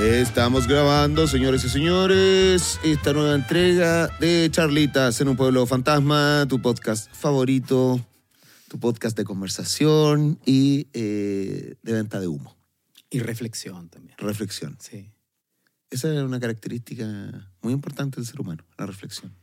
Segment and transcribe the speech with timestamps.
[0.00, 6.62] Estamos grabando, señores y señores, esta nueva entrega de Charlitas en un pueblo fantasma, tu
[6.62, 8.00] podcast favorito,
[8.68, 12.56] tu podcast de conversación y eh, de venta de humo.
[13.10, 14.16] Y reflexión también.
[14.16, 14.78] Reflexión.
[14.80, 15.10] Sí.
[15.90, 19.34] Esa es una característica muy importante del ser humano, la reflexión.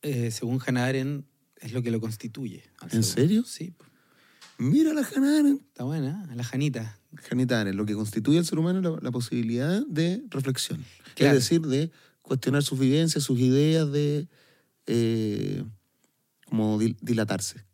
[0.00, 1.26] Eh, según Hannah Arendt,
[1.60, 2.64] es lo que lo constituye.
[2.80, 3.44] ¿En ser serio?
[3.44, 3.74] Sí.
[4.58, 5.62] Mira la Hannah Arendt.
[5.68, 6.36] Está buena, ¿eh?
[6.36, 6.98] la Janita.
[7.30, 10.84] Hannah Arendt, lo que constituye al ser humano es la, la posibilidad de reflexión.
[11.14, 11.36] Claro.
[11.36, 11.90] Es decir, de
[12.22, 14.28] cuestionar sus vivencias, sus ideas, de
[14.86, 15.64] eh,
[16.48, 17.64] como dil- dilatarse.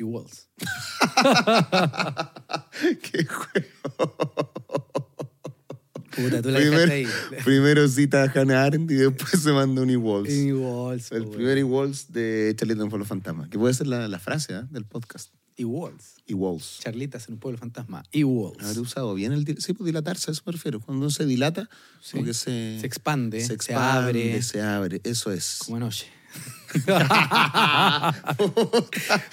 [0.00, 0.48] Walls.
[3.02, 4.51] ¡Qué juego!
[6.14, 7.06] Puta, tú la Primer- ahí.
[7.44, 10.30] Primero cita a Hannah Arendt y después se manda un E-Walls.
[10.52, 11.12] Walls.
[11.12, 11.58] El primer.
[11.58, 14.66] E-Walls de Charlita por los Fantasmas, que puede ser la, la frase ¿ah?
[14.70, 15.32] del podcast.
[15.54, 16.14] Y Walls.
[16.26, 16.78] E-Walls.
[16.80, 18.02] Charlitas en un pueblo fantasma.
[18.10, 18.62] Y Walls.
[18.64, 19.44] Haber usado bien el...
[19.60, 20.80] Sí, pues dilatarse, a eso me refiero.
[20.80, 21.68] Cuando uno se dilata,
[22.00, 22.12] Sí.
[22.12, 22.78] como que se...
[22.80, 23.78] Se expande, se se, expande,
[24.32, 24.42] abre.
[24.42, 25.00] se abre.
[25.04, 25.58] Eso es.
[25.64, 26.06] Como anoche.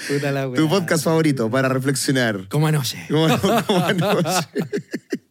[0.07, 2.47] Puta la Tu podcast favorito para reflexionar.
[2.49, 3.05] Como anoche.
[3.09, 4.47] Como- como anoche.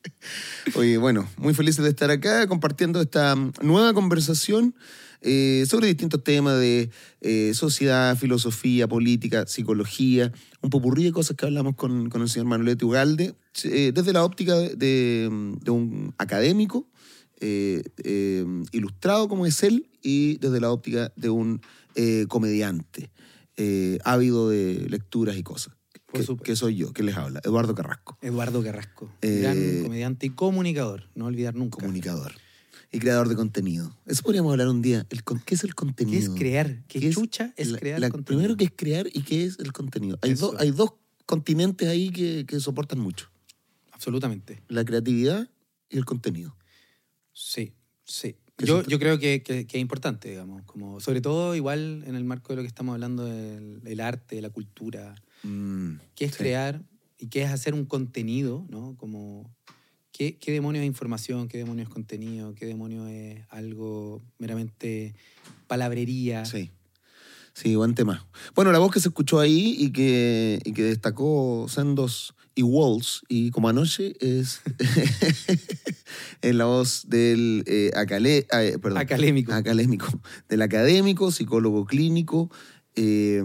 [0.75, 4.75] Oye, bueno, muy felices de estar acá compartiendo esta mm, nueva conversación
[5.21, 11.47] eh, sobre distintos temas de eh, sociedad, filosofía, política, psicología, un popurrí de cosas que
[11.47, 15.29] hablamos con, con el señor Manuel Ugalde, eh, desde la óptica de,
[15.61, 16.89] de un académico
[17.41, 17.83] eh,
[18.73, 21.61] ilustrado como es él y desde la óptica de un
[22.29, 23.11] comediante
[24.05, 25.78] ávido de lecturas y cosas.
[26.11, 29.13] Por Que, soy yo, que les habla, Eduardo Carrasco, Eduardo Carrasco.
[29.21, 31.05] Eh, Gran comediante y comunicador.
[31.15, 31.77] No olvidar nunca.
[31.79, 32.33] comunicador
[32.91, 33.95] y creador de contenido.
[34.07, 35.07] Eso podríamos hablar un día.
[35.11, 36.19] El ¿Qué es el ¿Qué contenido?
[36.19, 36.83] es crear?
[36.89, 38.39] ¿Qué, ¿Qué chucha es La- crear la- contenido?
[38.41, 40.19] Primero, ¿qué es crear y qué es el contenido?
[40.23, 40.43] Hay, es.
[40.59, 40.95] hay dos
[41.27, 43.29] continentes ahí que, que soportan mucho.
[43.93, 44.63] Absolutamente.
[44.69, 45.51] La creatividad
[45.91, 46.57] y el contenido.
[47.35, 48.37] Sí, sí.
[48.57, 52.15] ¿Qué Yo, yo creo que, que- que es importante, digamos, como sobre todo igual en
[52.17, 56.33] el marco de lo que estamos hablando del el arte, la cultura, Mm, qué es
[56.33, 56.39] sí.
[56.39, 56.83] crear
[57.19, 58.97] y qué es hacer un contenido, ¿no?
[58.97, 59.51] Como
[60.13, 65.15] qué, qué demonios es información, qué demonios es contenido, qué demonios es algo meramente
[65.67, 66.45] palabrería.
[66.45, 66.71] Sí.
[67.55, 68.25] Sí, buen tema.
[68.55, 73.23] Bueno, la voz que se escuchó ahí y que, y que destacó sendos y walls
[73.29, 74.61] y como anoche es,
[76.43, 79.53] es la voz del eh, acale- ah, eh, perdón, Académico.
[79.53, 80.07] académico,
[80.49, 82.51] del académico, psicólogo clínico,
[82.95, 83.43] eh,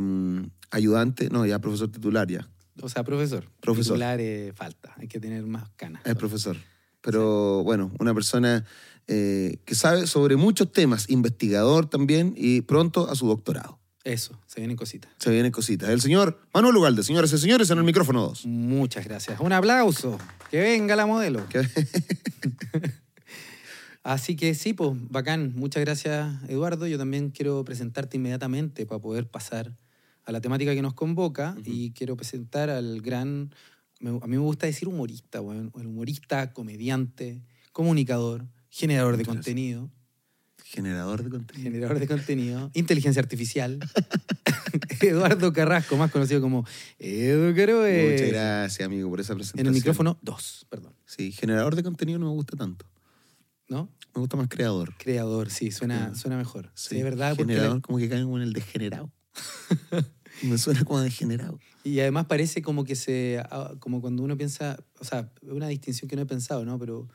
[0.73, 2.49] ayudante, no, ya profesor titular ya,
[2.81, 3.45] O sea, profesor.
[3.61, 3.93] Profesor.
[3.93, 6.01] Titular eh, falta, hay que tener más canas.
[6.05, 6.57] es profesor.
[7.01, 8.65] Pero bueno, una persona
[9.07, 13.79] eh, que sabe sobre muchos temas, investigador también y pronto a su doctorado.
[14.03, 15.11] Eso, se vienen cositas.
[15.17, 15.89] Se vienen cositas.
[15.89, 18.45] El señor Manuel Ugalde, señoras y señores, en el micrófono 2.
[18.47, 19.39] Muchas gracias.
[19.39, 20.17] Un aplauso.
[20.49, 21.45] Que venga la modelo.
[24.03, 25.53] Así que sí, pues, bacán.
[25.55, 26.87] Muchas gracias, Eduardo.
[26.87, 29.73] Yo también quiero presentarte inmediatamente para poder pasar
[30.25, 33.53] a la temática que nos convoca y quiero presentar al gran,
[34.01, 35.71] a mí me gusta decir humorista, weón.
[35.79, 37.41] el humorista, comediante,
[37.71, 39.89] comunicador, generador de contenido,
[40.65, 41.63] Generador de contenido.
[41.71, 43.79] generador de contenido, inteligencia artificial,
[45.01, 46.65] Eduardo Carrasco, más conocido como
[46.97, 48.11] Edu Caroe.
[48.11, 49.59] Muchas gracias, amigo, por esa presentación.
[49.59, 50.93] En el micrófono 2, perdón.
[51.05, 52.85] Sí, generador de contenido no me gusta tanto.
[53.69, 53.89] ¿No?
[54.15, 54.93] Me gusta más creador.
[54.97, 56.17] Creador, sí, suena, Creador.
[56.17, 56.71] suena mejor.
[56.75, 57.35] Sí, Sí, es verdad.
[57.35, 59.11] Generador como que cae como en el degenerado.
[60.43, 61.59] me suena como degenerado.
[61.83, 63.41] y además parece como que se.
[63.49, 64.77] ah, como cuando uno piensa.
[64.99, 66.77] O sea, es una distinción que no he pensado, ¿no?
[66.79, 67.07] Pero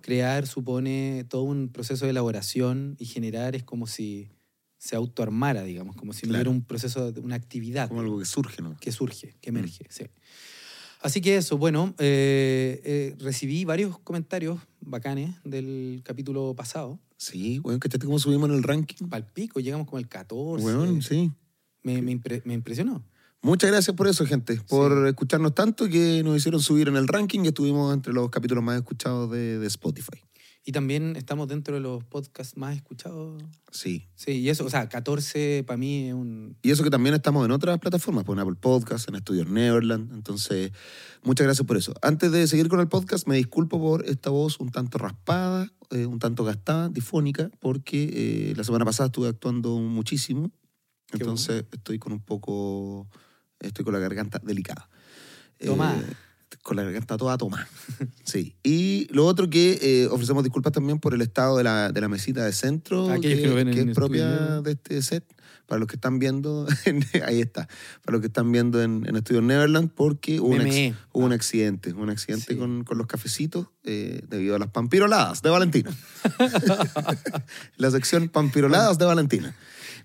[0.00, 4.28] crear supone todo un proceso de elaboración y generar es como si
[4.76, 6.50] se autoarmara, digamos, como si no Claro.
[6.50, 8.76] hubiera un proceso, una actividad Como algo que surge, ¿no?
[8.80, 9.56] que surge, que Mm.
[9.56, 10.04] emerge, sí.
[11.00, 16.98] Así que eso, bueno, eh, eh, recibí varios comentarios bacanes del capítulo pasado.
[17.16, 19.06] Sí, weón, ¿cachaste cómo subimos en el ranking?
[19.08, 20.64] Palpico, llegamos como al 14.
[20.66, 21.30] Weón, sí.
[21.84, 23.04] Me, me impre- me impresionó.
[23.42, 27.40] Muchas gracias por eso, gente, por escucharnos tanto que nos hicieron subir en el ranking
[27.44, 30.24] y estuvimos entre los capítulos más escuchados de, de Spotify.
[30.66, 33.42] Y también estamos dentro de los podcasts más escuchados.
[33.70, 34.08] Sí.
[34.14, 36.56] Sí, y eso, o sea, 14 para mí es un...
[36.62, 40.10] Y eso que también estamos en otras plataformas, pues en Apple Podcast, en Estudios Neverland.
[40.14, 40.72] Entonces,
[41.22, 41.92] muchas gracias por eso.
[42.00, 46.06] Antes de seguir con el podcast, me disculpo por esta voz un tanto raspada, eh,
[46.06, 48.08] un tanto gastada, difónica, porque
[48.50, 50.50] eh, la semana pasada estuve actuando muchísimo.
[51.12, 53.08] Entonces, estoy con un poco.
[53.60, 54.88] Estoy con la garganta delicada.
[55.58, 55.74] Eh,
[56.62, 57.68] con la garganta toda tomada.
[58.24, 58.56] Sí.
[58.62, 62.08] Y lo otro que eh, ofrecemos disculpas también por el estado de la, de la
[62.08, 64.62] mesita de centro, Aquellos que, que ven en que es propia estudio.
[64.62, 65.24] de este set.
[65.66, 67.66] Para los que están viendo, en- ahí está,
[68.04, 71.32] para los que están viendo en, en Estudio Neverland, porque hubo un, ex- hubo un
[71.32, 72.58] accidente, un accidente Sí.
[72.58, 75.90] con, con los cafecitos eh, debido a las pampiroladas de Valentina.
[77.76, 79.54] la sección pampiroladas de Valentina.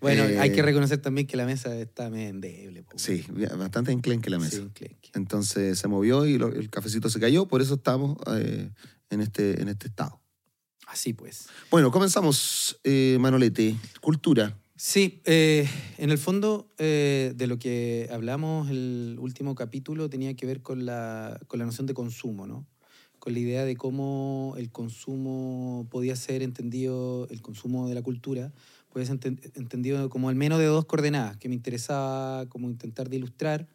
[0.02, 2.84] Bueno, Eh, hay que reconocer también que la mesa está medio endeble.
[2.84, 2.98] po.
[2.98, 3.24] Sí,
[3.58, 4.58] bastante enclenque la mesa.
[4.58, 5.10] Sí, enclenque.
[5.14, 8.72] Entonces se movió y lo- el cafecito se cayó, por eso estamos eh,
[9.10, 10.22] en, este, en este estado.
[10.88, 11.48] Así pues.
[11.70, 13.76] Bueno, comenzamos, eh, Manolete.
[14.02, 14.58] Cultura.
[14.76, 15.68] Sí, eh,
[15.98, 20.86] en el fondo eh, de lo que hablamos el último capítulo tenía que ver con
[20.86, 22.66] la, con la noción de consumo, ¿no?
[23.20, 28.54] Con la idea de cómo el consumo podía ser entendido, el consumo de la cultura,
[28.92, 33.10] puede ser enten- entendido como al menos de dos coordenadas que me interesaba como intentar
[33.10, 33.68] de ilustrar.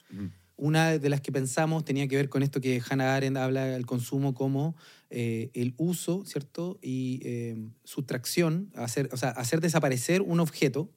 [0.56, 3.87] Una de las que pensamos tenía que ver con esto que Hannah Arendt habla del
[3.87, 4.76] consumo como
[5.11, 6.78] eh, el uso, ¿cierto?
[6.81, 10.90] Y eh, sustracción, hacer, o sea, hacer desaparecer un objeto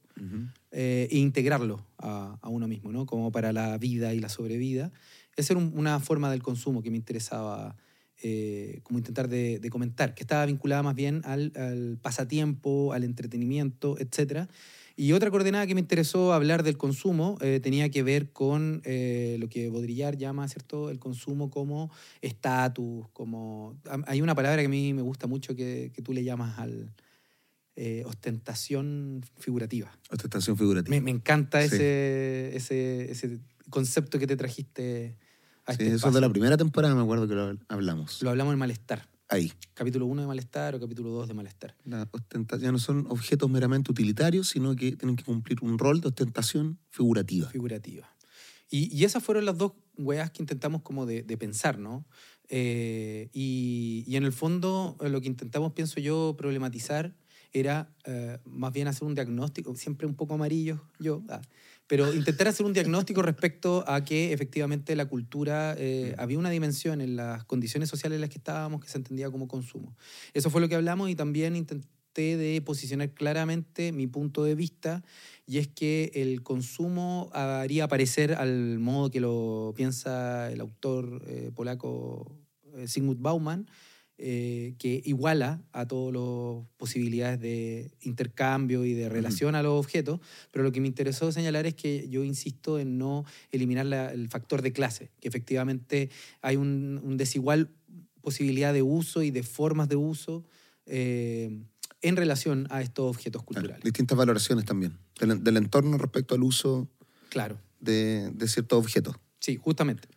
[0.72, 3.06] eh, e integrarlo a, a uno mismo, ¿no?
[3.06, 4.92] Como para la vida y la sobrevida.
[5.36, 7.76] Esa era un- una forma del consumo que me interesaba
[8.22, 13.04] eh, como intentar de, de comentar, que estaba vinculada más bien al, al pasatiempo, al
[13.04, 14.48] entretenimiento, etc.
[14.96, 19.38] Y otra coordenada que me interesó hablar del consumo eh, tenía que ver con eh,
[19.40, 21.92] lo que Baudrillard llama, ¿cierto?, el consumo como
[22.22, 23.78] estatus, como...
[24.08, 26.94] Hay una palabra que a mí me gusta mucho que, que tú le llamas al...
[27.76, 29.96] eh, ostentación figurativa.
[30.10, 30.96] Ostentación figurativa.
[30.96, 31.76] Me, me encanta Sí.
[31.76, 35.16] ese, ese, ese concepto que te trajiste
[35.68, 38.22] a Sí, este eso es de la primera temporada, me acuerdo que lo hablamos.
[38.24, 39.08] Lo hablamos en Malestar.
[39.30, 39.52] Ahí.
[39.74, 41.76] Capítulo 1 de Malestar o capítulo 2 de Malestar.
[41.84, 46.00] La ostenta- ya no son objetos meramente utilitarios, sino que tienen que cumplir un rol
[46.00, 47.50] de ostentación figurativa.
[47.50, 48.08] Figurativa.
[48.70, 52.06] Y, y esas fueron las dos weas que intentamos como de, de pensar, ¿no?
[52.50, 57.14] Eh, y, y en el fondo eh, lo que intentamos, pienso yo, problematizar
[57.52, 61.42] era eh, más bien hacer un diagnóstico, siempre un poco amarillo yo, ah,
[61.88, 67.02] pero intentar hacer un diagnóstico respecto a que efectivamente la cultura, eh, había una dimensión
[67.02, 69.96] en las condiciones sociales en las que estábamos que se entendía como consumo.
[70.34, 71.88] Eso fue lo que hablamos y también intenté
[72.18, 75.04] de posicionar claramente mi punto de vista
[75.46, 81.52] y es que el consumo haría aparecer al modo que lo piensa el autor eh,
[81.54, 82.36] polaco
[82.76, 83.68] eh, Sigmund Bauman,
[84.20, 90.20] eh, que iguala a todas las posibilidades de intercambio y de relación a los objetos,
[90.52, 94.28] pero lo que me interesó señalar es que yo insisto en no eliminar la- el
[94.28, 96.10] factor de clase, que efectivamente
[96.42, 97.70] hay un, un desigual
[98.22, 100.44] posibilidad de uso y de formas de uso
[100.88, 101.62] eh,
[102.02, 103.84] en relación a estos objetos Claro, culturales.
[103.84, 106.90] distintas valoraciones también del, del entorno respecto al uso
[107.30, 109.16] Claro, de, de ciertos objetos.
[109.40, 110.08] sí, justamente.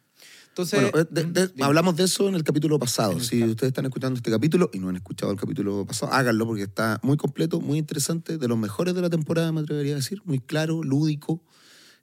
[0.51, 1.65] Entonces, Bueno, eh, de- de- dime.
[1.65, 3.13] hablamos de eso en el capítulo pasado.
[3.15, 6.45] El Si ustedes están escuchando este capítulo y no han escuchado el capítulo pasado, háganlo
[6.47, 9.97] porque está muy completo, muy interesante, de los mejores de la temporada, me atrevería a
[9.97, 11.43] decir, muy claro, lúdico.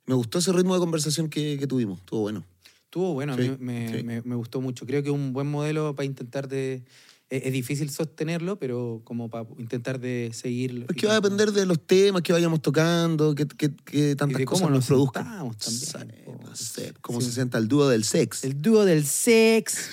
[0.06, 2.46] Me gustó ese ritmo de conversación que, que tuvimos, estuvo bueno.
[2.86, 4.04] Estuvo bueno, a Sí, mí me, sí.
[4.04, 4.86] me- me gustó mucho.
[4.86, 6.84] Creo que es un buen modelo para intentar de...
[7.30, 10.86] Es, difícil sostenerlo, pero como para intentar de seguir...
[10.90, 14.38] Es que va a depender de los temas que vayamos tocando, que, que, que tantas
[14.38, 15.26] de cómo cosas nos, produzcan.
[15.26, 17.28] también, no sé, cómo Sí.
[17.28, 18.46] se sienta el dúo del sex.
[18.46, 19.90] El dúo del sex.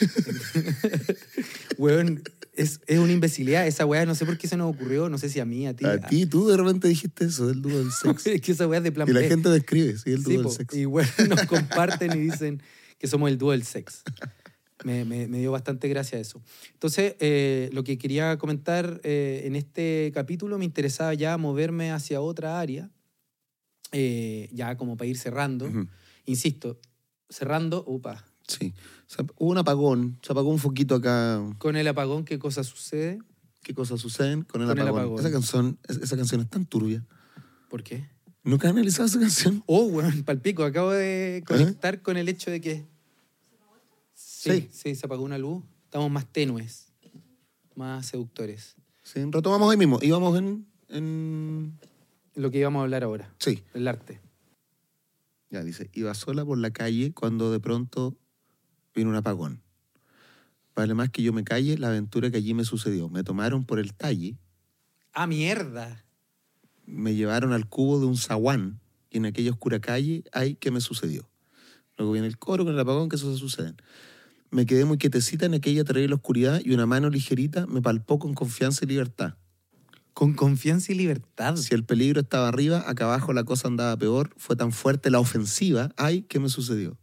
[1.79, 2.23] Weón,
[2.53, 3.67] es, es una imbecilidad.
[3.67, 5.75] Esa weá no sé por qué se nos ocurrió, no sé si a mí, a
[5.75, 5.85] ti.
[5.85, 8.27] a ti, tú de repente dijiste eso, del dúo del sex.
[8.29, 9.29] es que esa weá es de plan y la B.
[9.29, 10.75] gente describe, sí, el dúo Sí, del po, sex.
[10.77, 12.63] Y bueno, nos comparten y dicen
[12.99, 14.03] que somos el dúo del sex.
[14.83, 16.43] Me, me- me dio bastante gracia eso.
[16.73, 22.21] Entonces, eh, lo que quería comentar eh, en este capítulo me interesaba ya moverme hacia
[22.21, 22.91] otra área,
[23.93, 25.67] eh, ya como para ir cerrando.
[25.67, 25.87] Ujú.
[26.27, 26.81] Insisto,
[27.29, 28.75] cerrando, upa, Sí.
[29.39, 31.41] Hubo un apagón, se apagó un foquito acá.
[31.59, 33.19] con el apagón, ¿qué cosa sucede?
[33.63, 35.01] ¿Qué cosas suceden con el, Con el apagón?
[35.03, 35.21] apagón.
[35.21, 37.07] Esa, canción, es- esa canción es tan turbia.
[37.71, 38.07] ¿Por qué?
[38.43, 39.63] ¿Nunca has analizado esa canción?
[39.67, 42.85] Oh, bueno, palpico, acabo de conectar con el hecho de que...
[44.45, 44.69] Sí, Sí.
[44.71, 45.63] sí, se apagó una luz.
[45.85, 46.93] Estamos más tenues,
[47.75, 48.77] más seductores.
[49.03, 49.99] Sí, retomamos hoy mismo.
[50.03, 51.79] Íbamos en, en...
[52.35, 54.21] Lo que íbamos a hablar ahora, Sí, el arte.
[55.51, 55.89] ya dice.
[55.95, 58.17] Iba sola por la calle cuando de pronto
[58.95, 59.63] vino un apagón.
[60.75, 63.09] Vale más que yo me calle la aventura que allí me sucedió.
[63.09, 64.37] Me tomaron por el talle,
[65.13, 66.05] ¡Ah, mierda!
[66.87, 70.81] me llevaron al cubo de un zaguán y en aquella oscura calle, ay, ¿qué me
[70.81, 71.31] sucedió?
[71.97, 73.77] Luego viene el coro con el apagón, que eso se suceden.
[74.55, 78.35] Me quedé muy quietecita en aquella terrible oscuridad y una mano ligerita me palpó con
[78.35, 79.35] confianza y libertad.
[80.13, 81.57] Con confianza y libertad.
[81.57, 84.31] Si el peligro estaba arriba, acá abajo la cosa andaba peor.
[84.37, 86.97] Fue tan fuerte la ofensiva, ay, ¿qué me sucedió?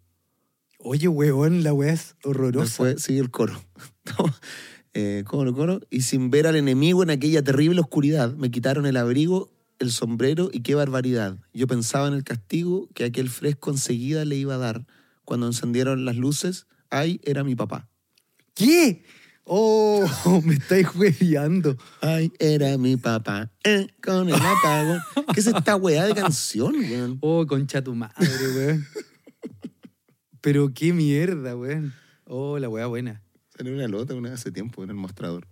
[0.80, 2.86] Oye, weón, la weá es horrorosa.
[2.86, 3.62] Después sigue el coro.
[4.94, 5.82] eh, coro, coro.
[5.90, 10.50] Y sin ver al enemigo en aquella terrible oscuridad, me quitaron el abrigo, el sombrero
[10.54, 11.38] y qué barbaridad.
[11.54, 14.88] Yo pensaba en el castigo que aquel fresco enseguida le iba a dar.
[15.26, 17.90] Cuando encendieron las luces, ay, era mi papá.
[18.54, 19.04] ¿Qué?
[19.44, 20.06] Oh,
[20.46, 21.76] me estáis juegueando.
[22.02, 23.52] Ay, era mi papá.
[23.64, 25.02] eh, con el apagón.
[25.34, 27.18] ¿Qué es esta weá de canción, weón?
[27.22, 28.86] Oh, concha tu madre, weón.
[30.42, 31.94] Pero qué mierda, weón.
[32.26, 33.22] Oh, la weá buena.
[33.58, 35.48] Salió una lota una hace tiempo en el mostrador.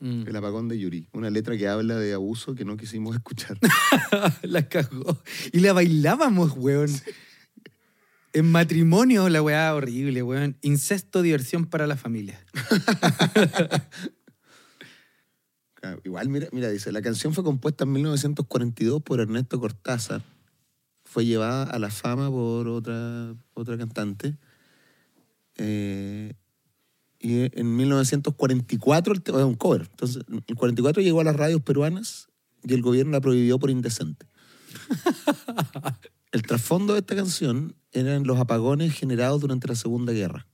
[0.00, 0.26] Mm.
[0.26, 1.08] El apagón de Yuri.
[1.12, 3.58] Una letra que habla de abuso que no quisimos escuchar.
[4.42, 5.20] la cagó.
[5.52, 6.90] Y la bailábamos, weón.
[8.32, 10.56] En matrimonio, la weá horrible, weón.
[10.62, 12.38] Incesto, diversión para la familia.
[16.04, 20.22] Igual, mira, mira, dice, la canción fue compuesta en 1942 por Ernesto Cortázar.
[21.04, 24.36] Fue llevada a la fama por otra, otra cantante.
[25.56, 26.34] Eh,
[27.18, 29.88] y en 1944, el un cover.
[29.90, 32.28] Entonces, en el 44 llegó a las radios peruanas
[32.62, 34.26] y el gobierno la prohibió por indecente.
[36.32, 40.46] el trasfondo de esta canción eran los apagones generados durante la Segunda Guerra.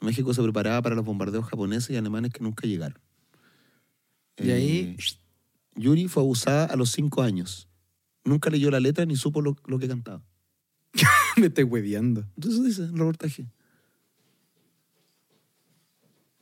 [0.00, 3.00] México se preparaba para los bombardeos japoneses y alemanes que nunca llegaron.
[4.36, 5.04] Y ahí- Eh,
[5.76, 7.68] Yuri fue abusada a los cinco años.
[8.24, 10.22] Nunca leyó la letra ni supo lo, lo que cantaba.
[11.36, 12.24] me estoy hueveando.
[12.36, 13.46] Entonces dice el reportaje.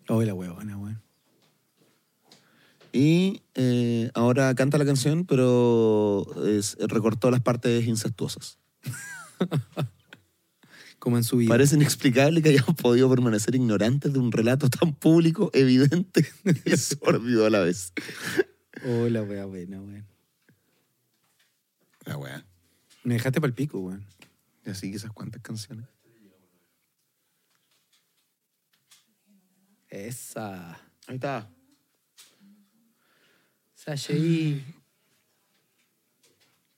[0.09, 1.03] Oh, la weona, weón.
[2.97, 8.59] Y eh, ahora canta la canción, pero es- recortó las partes incestuosas.
[10.99, 11.51] Como en su vida.
[11.51, 16.27] Parece inexplicable que hayamos podido permanecer ignorantes de un relato tan público, evidente
[16.65, 17.93] y sórdido a la vez.
[18.83, 20.07] Oh, la weá buena, weón.
[22.07, 22.47] La weá.
[23.05, 24.07] Me dejaste para el pico, weón.
[24.65, 25.85] Y así quizás cuántas canciones.
[29.91, 30.73] Esa.
[31.07, 31.51] Ahí está.
[33.87, 34.65] Sashay.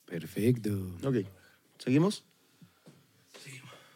[0.04, 0.94] Perfecto.
[1.02, 1.16] Ok.
[1.78, 2.24] ¿Seguimos?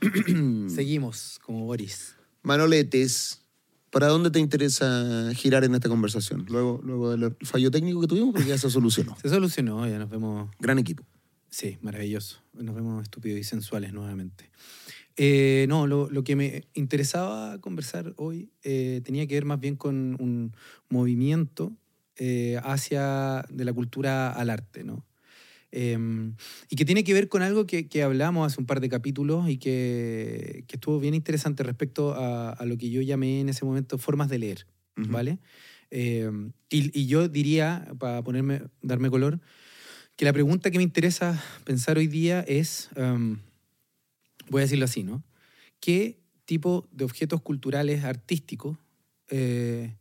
[0.74, 2.16] Seguimos como Boris.
[2.42, 3.42] Manoletes,
[3.90, 6.46] ¿para dónde te interesa girar en esta conversación?
[6.48, 9.14] Luego, luego del fallo técnico que tuvimos, porque ya se solucionó.
[9.20, 10.50] Se solucionó, ya nos vemos.
[10.58, 11.04] Gran equipo.
[11.50, 12.42] Sí, maravilloso.
[12.54, 14.50] Nos vemos estúpidos y sensuales nuevamente.
[15.16, 19.76] Eh, no, lo, lo que me interesaba conversar hoy eh, tenía que ver más bien
[19.76, 20.56] con un
[20.88, 21.76] movimiento
[22.16, 25.06] eh, hacia de la cultura al arte, ¿no?
[25.74, 25.96] Eh,
[26.68, 29.48] y que tiene que ver con algo que, que hablamos hace un par de capítulos
[29.48, 33.64] y que, que estuvo bien interesante respecto a, a lo que yo llamé en ese
[33.64, 34.66] momento formas de leer.
[34.96, 35.38] ¿vale?
[35.90, 36.30] Eh,
[36.70, 39.40] y, y yo diría, para ponerme, darme color,
[40.16, 43.38] que la pregunta que me interesa pensar hoy día es, em,
[44.48, 45.22] voy a decirlo así, ¿no?
[45.80, 48.78] ¿Qué tipo de objetos culturales artísticos
[49.28, 49.96] eh,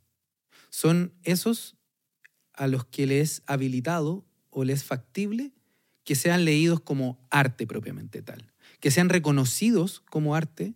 [0.70, 1.75] son esos
[2.62, 5.51] a los que les es habilitado o les es factible
[6.03, 8.51] que sean leídos como arte propiamente tal?
[8.80, 10.75] Que sean reconocidos como arte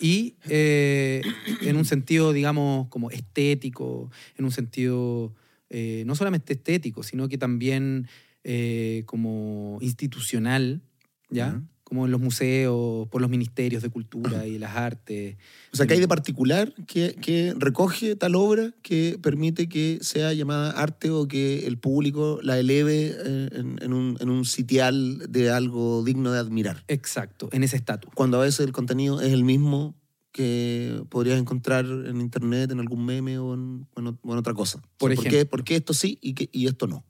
[0.00, 1.22] y eh,
[1.60, 5.36] en un sentido, digamos, como estético, en un sentido
[5.70, 8.08] eh, no solamente estético, sino que también
[8.42, 10.82] eh, como institucional,
[11.30, 11.62] ¿ya?
[11.88, 15.36] Como en los museos, por los ministerios de cultura y las artes.
[15.72, 20.34] O sea, que hay de particular que, que recoge tal obra que permite que sea
[20.34, 25.24] llamada arte o que el público la eleve eh, en, en un, en un sitial
[25.30, 26.84] de algo digno de admirar.
[26.88, 28.10] Exacto, en ese estatus.
[28.14, 29.94] Cuando a veces el contenido es el mismo
[30.32, 34.80] que podrías encontrar en internet, en algún meme o en, o otra cosa.
[34.96, 37.04] Por O sea, ¿por, qué, por qué esto sí y, que, y esto no?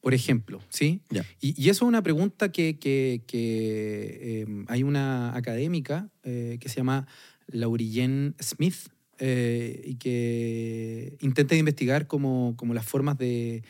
[0.00, 1.02] Por ejemplo, ¿sí?
[1.10, 1.24] Ya.
[1.40, 6.68] Y, y eso es una pregunta que, que- que, eh, hay una académica eh, que
[6.68, 7.06] se llama
[7.48, 8.76] Laurillen Smith
[9.18, 13.62] eh, y que intenta investigar como, como las formas de...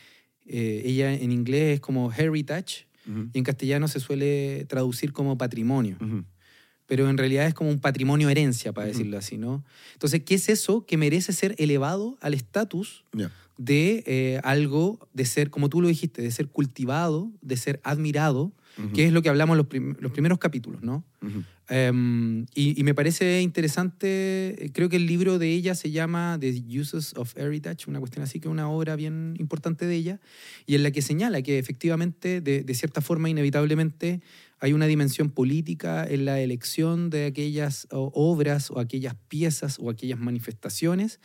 [0.45, 2.87] ella en inglés es como heritage
[3.33, 5.97] y en castellano se suele traducir como patrimonio,
[6.85, 9.63] pero en realidad es como un patrimonio herencia, para decirlo así, ¿no?
[9.93, 13.03] Entonces, ¿qué es eso que merece ser elevado al estatus.
[13.63, 18.51] De eh, algo, de ser, como tú lo dijiste, de ser cultivado, de ser admirado,
[18.93, 21.03] que es lo que hablamos los, prim- los primeros capítulos, ¿no?
[21.67, 26.63] Em, y, y me parece interesante, creo que el libro de ella se llama The
[26.79, 30.19] Uses of Heritage, una cuestión así que es una obra bien importante de ella,
[30.65, 34.21] y en la que señala que efectivamente, de, de cierta forma, inevitablemente,
[34.61, 40.19] hay una dimensión política en la elección de aquellas obras o aquellas piezas o aquellas
[40.19, 41.19] manifestaciones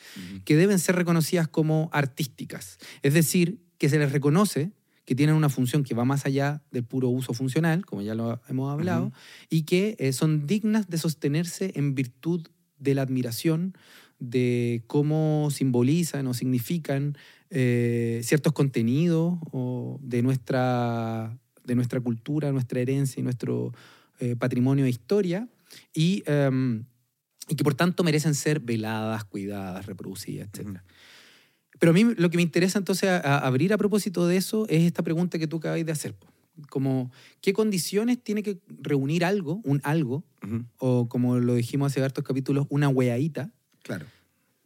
[0.45, 2.79] que deben ser reconocidas como artísticas.
[3.03, 4.73] Es decir, que se les reconoce
[5.05, 8.41] que tienen una función que va más allá del puro uso funcional, como ya lo
[8.49, 9.13] hemos hablado,
[9.49, 13.77] y que eh, son dignas de sostenerse en virtud de la admiración
[14.19, 17.17] de cómo simbolizan o significan
[17.51, 23.73] eh, ciertos contenidos o de, nuestra, de nuestra cultura, nuestra herencia y nuestro
[24.19, 25.49] eh, patrimonio de historia,
[25.93, 26.85] y, em,
[27.49, 30.81] y que por tanto merecen ser veladas, cuidadas, reproducidas, etc.
[31.79, 34.67] Pero a mí lo que me interesa entonces a- a abrir a propósito de eso
[34.69, 36.17] es esta pregunta que tú acabáis de hacer.
[36.71, 40.25] Como, ¿qué condiciones tiene que reunir algo, un algo,
[40.79, 43.53] o como lo dijimos hace hartos capítulos, una weadita?
[43.83, 44.07] Claro.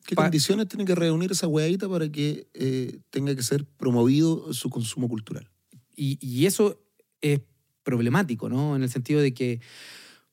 [0.07, 4.71] ¿Qué condiciones tiene que reunir esa hueadita para que eh, tenga que ser promovido su
[4.71, 5.51] consumo cultural?
[5.97, 6.81] Y, y eso
[7.21, 7.41] es
[7.83, 8.77] problemático, ¿no?
[8.77, 9.61] En el sentido de que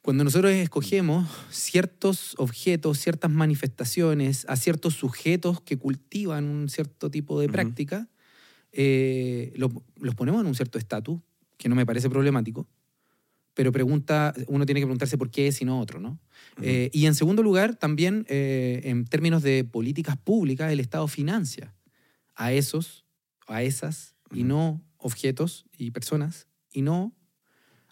[0.01, 7.39] cuando nosotros escogemos ciertos objetos, ciertas manifestaciones, a ciertos sujetos que cultivan un cierto tipo
[7.39, 8.07] de práctica,
[8.71, 11.19] eh, lo- los ponemos en un cierto estatus,
[11.57, 12.67] que no me parece problemático,
[13.53, 16.19] pero pregunta, uno tiene que preguntarse por qué es y no otro, ¿no?
[16.61, 21.73] Eh, y en segundo lugar, también eh, en términos de políticas públicas, el Estado financia
[22.35, 23.03] a esos,
[23.47, 27.13] a esas, y no objetos y personas, y no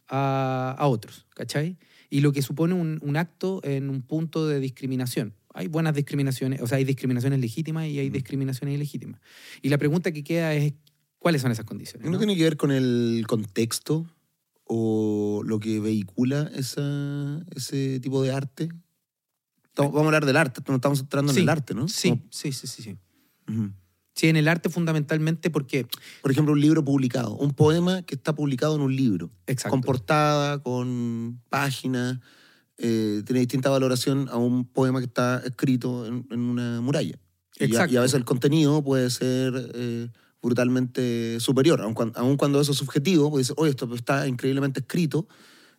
[0.08, 1.78] a, a otros, ¿cachai?
[2.12, 5.34] Y lo que supone un, un acto en un punto de discriminación.
[5.56, 8.14] Hay buenas discriminaciones, o sea, hay discriminaciones legítimas y hay Ujú.
[8.14, 9.20] discriminaciones ilegítimas.
[9.64, 10.74] Y la pregunta que queda es,
[11.18, 12.06] ¿cuáles son esas condiciones?
[12.06, 12.18] ¿No, no?
[12.20, 14.06] tiene que ver con el contexto
[14.66, 18.70] o lo que vehicula esa, ese tipo de arte?
[19.64, 21.88] Estamos- vamos a hablar del arte, nos estamos centrando en Sí, el arte, ¿no?
[21.88, 22.98] Sí, Como- sí, sí, sí, sí.
[23.50, 23.72] Ujú.
[24.16, 25.88] Sí, en el arte fundamentalmente porque...
[26.22, 29.72] Por ejemplo, un libro publicado, un poema que está publicado en un libro, Exacto.
[29.72, 32.20] con portada, con páginas,
[32.78, 37.20] eh, tiene distinta valoración a un poema que está escrito en, en una muralla.
[37.58, 37.94] Y a, Exacto.
[37.94, 40.08] y a veces el contenido puede ser eh,
[40.42, 44.80] brutalmente superior, aun cuando, aun cuando eso es subjetivo, puede decir, oye, esto está increíblemente
[44.80, 45.28] escrito,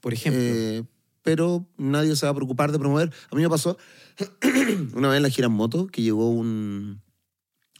[0.00, 0.84] Por ejemplo, eh,
[1.22, 3.12] pero nadie se va a preocupar de promover.
[3.30, 3.78] A mí me pasó
[4.94, 7.00] una vez en la gira en moto que llegó un,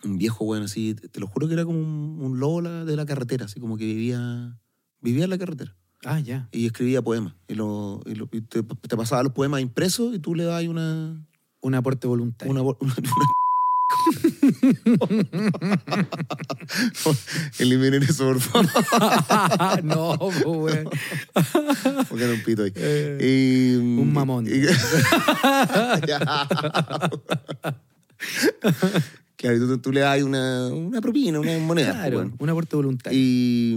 [0.04, 2.84] un viejo, bueno, así, te, te lo juro que era como un, un lobo la-
[2.84, 4.58] de la carretera, así como que vivía,
[5.00, 5.74] vivía en la carretera
[6.04, 6.48] ah, ya.
[6.52, 7.34] y escribía poemas.
[7.48, 10.64] Y, lo, y lo- y te, te pasaba los poemas impresos y tú le das
[10.66, 11.26] una...
[11.62, 12.52] Un aporte voluntario.
[12.52, 12.94] una, una-
[17.58, 19.84] Eliminen eso, por favor.
[19.84, 20.88] no, weón.
[22.08, 22.72] Porque era un pito ahí.
[22.76, 24.46] Eh, Y- Un mamón.
[26.06, 26.18] Ya.
[29.48, 31.88] Claro, y tú, tú le das una, una propina, una moneda.
[31.92, 32.34] pues, claro, bueno.
[32.38, 33.18] un aporte voluntario.
[33.18, 33.76] Y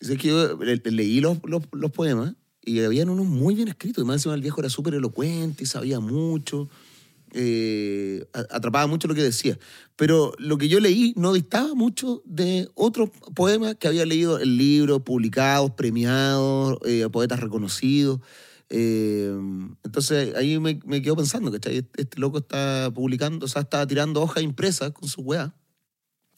[0.00, 3.68] sé que yo le- le- leí los, los, los poemas y habían unos muy bien
[3.68, 4.02] escritos.
[4.02, 6.68] Y más encima el viejo era súper elocuente y sabía mucho.
[7.32, 9.58] eh, atrapaba mucho lo que decía.
[9.96, 14.56] Pero lo que yo leí no distaba mucho de otros poemas que había leído en
[14.56, 18.20] libros publicados, premiados, eh, poetas reconocidos.
[18.68, 19.32] Eh,
[19.84, 21.78] entonces ahí me, me quedo pensando, ¿cachai?
[21.78, 25.54] Este, este loco está publicando, o sea, está tirando hojas impresas con su weá,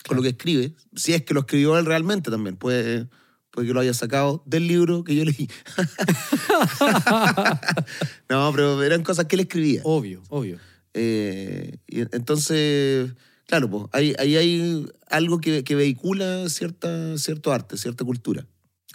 [0.06, 3.08] con lo que escribe, si es que lo escribió él realmente también, puede,
[3.50, 5.48] puede que lo haya sacado del libro que yo leí.
[8.28, 9.80] no, pero eran cosas que él escribía.
[9.84, 10.58] Obvio, obvio.
[10.94, 13.12] Eh, y entonces,
[13.46, 18.46] claro, pues, ahí, ahí hay algo que, que vehicula cierta, cierto arte, cierta cultura.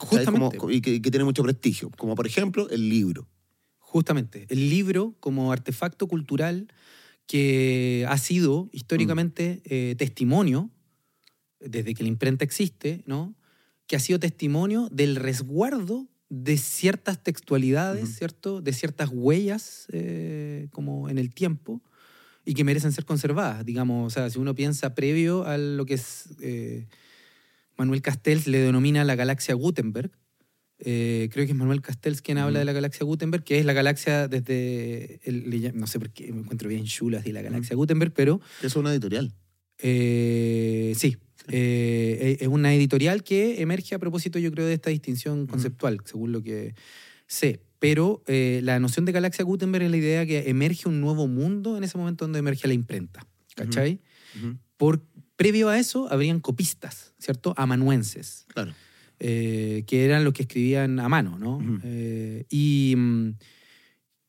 [0.05, 0.57] Justamente.
[0.69, 3.27] y que, que tiene mucho prestigio, como por ejemplo el libro.
[3.79, 6.67] Justamente, el libro como artefacto cultural
[7.27, 10.69] que ha sido históricamente eh, testimonio,
[11.59, 13.35] desde que la imprenta existe, ¿no?
[13.87, 18.15] que ha sido testimonio del resguardo de ciertas textualidades.
[18.17, 18.61] ¿cierto?
[18.61, 21.81] De ciertas huellas eh, como en el tiempo
[22.45, 25.93] y que merecen ser conservadas, digamos, o sea, si uno piensa previo a lo que
[25.93, 26.87] es eh,
[27.77, 30.11] Manuel Castells le denomina la galaxia Gutenberg,
[30.79, 33.73] eh, creo que es Manuel Castells quien habla de la galaxia Gutenberg, que es la
[33.73, 38.11] galaxia desde, el- no sé por qué me encuentro bien chulas de la galaxia Gutenberg,
[38.13, 39.31] pero Es una editorial.
[39.79, 41.17] eh, sí,
[41.49, 46.31] eh, es una editorial que emerge a propósito, yo creo, de esta distinción conceptual, según
[46.31, 46.73] lo que
[47.27, 47.61] sé.
[47.79, 51.83] Pero la noción de galaxia Gutenberg es la idea que emerge un nuevo mundo en
[51.83, 53.25] ese momento donde emerge la imprenta.
[53.55, 53.99] ¿Cachai?
[54.77, 55.03] Por,
[55.35, 57.53] previo a eso, habrían copistas, ¿cierto?
[57.57, 58.73] Amanuenses Claro.
[59.19, 61.59] eh, que eran los que escribían a mano, ¿no?
[61.83, 63.29] Eh, y, mm,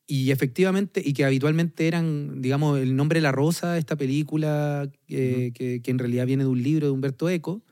[0.07, 5.51] y efectivamente, y que habitualmente eran, digamos, El nombre de la rosa, esta película eh,
[5.53, 7.63] que, que en realidad viene de un libro de Humberto Eco,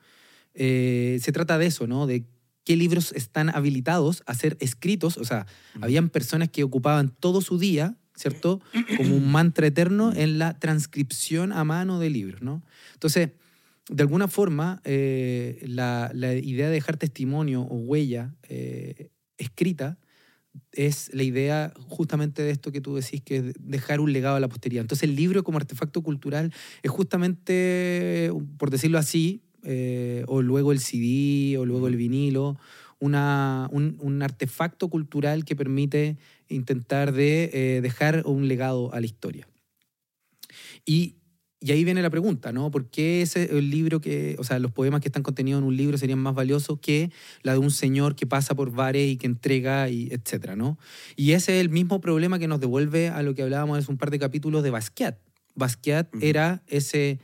[0.55, 2.05] eh, se trata de eso, ¿no?
[2.07, 2.25] De
[2.65, 5.85] qué libros están habilitados a ser escritos, o sea, Ujú.
[5.85, 8.61] habían personas que ocupaban todo su día, ¿cierto?
[8.97, 12.61] Como un mantra eterno en la transcripción a mano de libros, ¿no?
[12.93, 13.29] Entonces,
[13.89, 19.97] de alguna forma, eh, la, la idea de dejar testimonio o huella eh, escrita
[20.71, 24.39] es la idea justamente de esto que tú decís, que es dejar un legado a
[24.39, 24.81] la posteridad.
[24.81, 30.79] Entonces el libro como artefacto cultural es justamente, por decirlo así, eh, o luego el
[30.79, 32.57] CD, o luego el vinilo,
[32.99, 36.17] una, un, un artefacto cultural que permite
[36.47, 39.47] intentar de dejar un legado a la historia.
[40.85, 41.15] Y,
[41.63, 42.69] y ahí viene la pregunta, ¿no?
[42.71, 45.77] ¿Por qué ese el libro que, o sea, los poemas que están contenidos en un
[45.77, 47.09] libro serían más valiosos que
[47.41, 50.77] la de un señor que pasa por bares y que entrega y etcétera, ¿no?
[51.15, 53.97] Y ese es el mismo problema que nos devuelve a lo que hablábamos hace un
[53.97, 55.17] par de capítulos de Basquiat.
[55.55, 57.19] Basquiat era ese,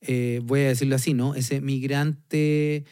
[0.00, 1.36] eh, voy a decirlo así, ¿no?
[1.36, 2.84] Ese migrante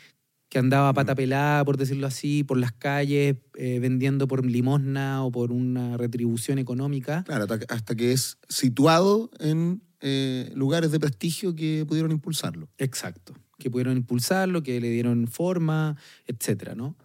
[0.48, 5.32] que andaba pata pelada, por decirlo así, por las calles, eh, vendiendo por limosna o
[5.32, 7.24] por una retribución económica.
[7.24, 12.68] Claro, hasta que es situado en eh, lugares de prestigio que pudieron impulsarlo.
[12.78, 13.34] Exacto.
[13.58, 16.96] Que pudieron impulsarlo, que le dieron forma, etcétera, ¿no?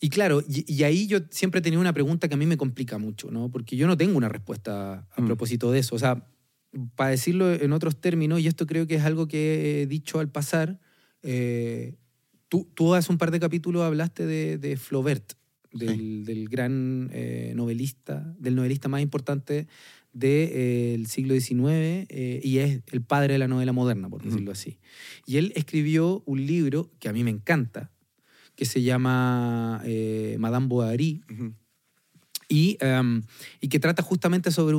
[0.00, 2.58] Y claro, y, y ahí yo siempre he tenido una pregunta que a mí me
[2.58, 3.50] complica mucho, ¿no?
[3.50, 5.26] Porque yo no tengo una respuesta a Mm.
[5.26, 5.94] propósito de eso.
[5.94, 6.26] O sea,
[6.96, 10.28] para decirlo en otros términos, y esto creo que es algo que he dicho al
[10.28, 10.78] pasar,
[11.22, 11.96] eh,
[12.48, 15.32] tú, tú hace un par de capítulos hablaste de, de Flaubert,
[15.72, 19.66] del, del gran eh, novelista, del novelista más importante
[20.14, 24.78] del siglo XIX eh, y es el padre de la novela moderna, por decirlo así.
[25.26, 27.90] Y él escribió un libro que a mí me encanta,
[28.56, 31.20] que se llama eh, Madame Bovary,
[32.48, 33.22] y, em,
[33.60, 34.76] y que trata justamente sobre,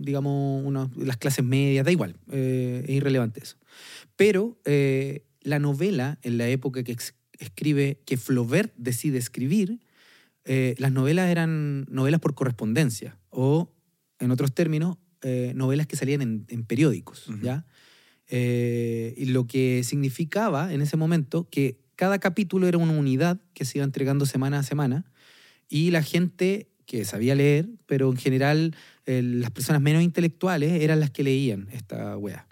[0.00, 3.56] digamos, uno- las clases medias, da igual, eh, es irrelevante eso.
[4.16, 6.96] Pero eh, la novela, en la época que
[7.38, 9.80] escribe, que Flaubert decide escribir,
[10.46, 13.70] eh, las novelas eran novelas por correspondencia, o
[14.18, 17.26] en otros términos, eh, novelas que salían en, en periódicos.
[17.42, 17.64] ¿ya?
[18.28, 23.64] Eh, y lo que significaba en ese momento que cada capítulo era una unidad que
[23.64, 25.04] se iba entregando semana a semana
[25.68, 31.00] y la gente que sabía leer, pero en general eh, las personas menos intelectuales eran
[31.00, 32.46] las que leían esta wea.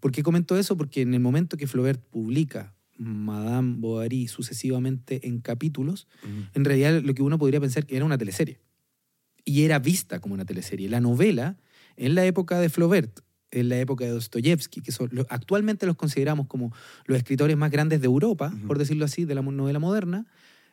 [0.00, 0.76] ¿Por qué comento eso?
[0.76, 6.06] Porque en el momento que Flaubert publica Madame Bovary sucesivamente en capítulos,
[6.54, 8.60] en realidad lo que uno podría pensar que era una teleserie.
[9.44, 10.88] Y era vista como una teleserie.
[10.88, 11.56] La novela,
[11.96, 16.46] en la época de Flaubert, en la época de Dostoyevsky, que son, actualmente los consideramos
[16.46, 16.72] como
[17.06, 20.26] los escritores más grandes de Europa, por decirlo así, de la novela moderna,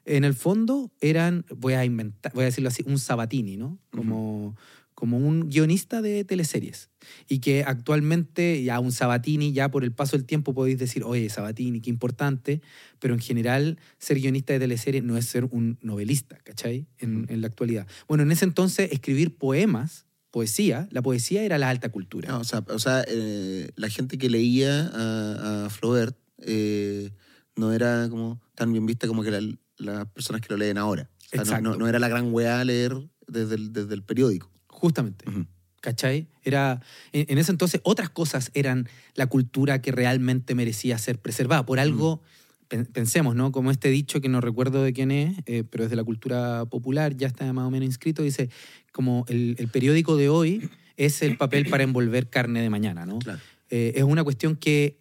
[0.06, 3.78] en el fondo eran, voy a inventar, voy a decirlo así, un Sabatini, ¿no?
[3.92, 4.56] Como,
[5.02, 6.92] como un guionista de teleseries.
[7.28, 11.28] Y que actualmente ya un Sabatini, ya por el paso del tiempo podéis decir, oye,
[11.28, 12.62] Sabatini, qué importante,
[13.00, 16.86] pero en general ser guionista de teleseries no es ser un novelista, ¿cachai?
[17.00, 17.88] En, en la actualidad.
[18.08, 22.30] Bueno, en ese entonces escribir poemas, poesía, la poesía era la alta cultura.
[22.30, 27.10] No, o sea, o sea, eh, la gente que leía a, a Flaubert eh,
[27.56, 31.10] no era como tan bien vista como que la- las personas que lo leen ahora.
[31.34, 32.96] O sea, no- no, no era la gran weá leer
[33.28, 34.51] desde el, desde el periódico.
[34.82, 35.30] Justamente.
[35.30, 35.46] Ujú.
[35.80, 36.28] ¿Cachai?
[36.44, 41.66] Era, en, en ese entonces otras cosas eran la cultura que realmente merecía ser preservada.
[41.66, 42.22] Por algo,
[42.68, 43.52] pen- pensemos, ¿no?
[43.52, 46.66] Como este dicho que no recuerdo de quién es, eh, pero es de la cultura
[46.66, 48.50] popular, ya está más o menos inscrito, dice,
[48.92, 53.20] como el, el periódico de hoy es el papel para envolver carne de mañana, ¿no?
[53.20, 53.40] Claro.
[53.70, 55.00] Eh, es una cuestión que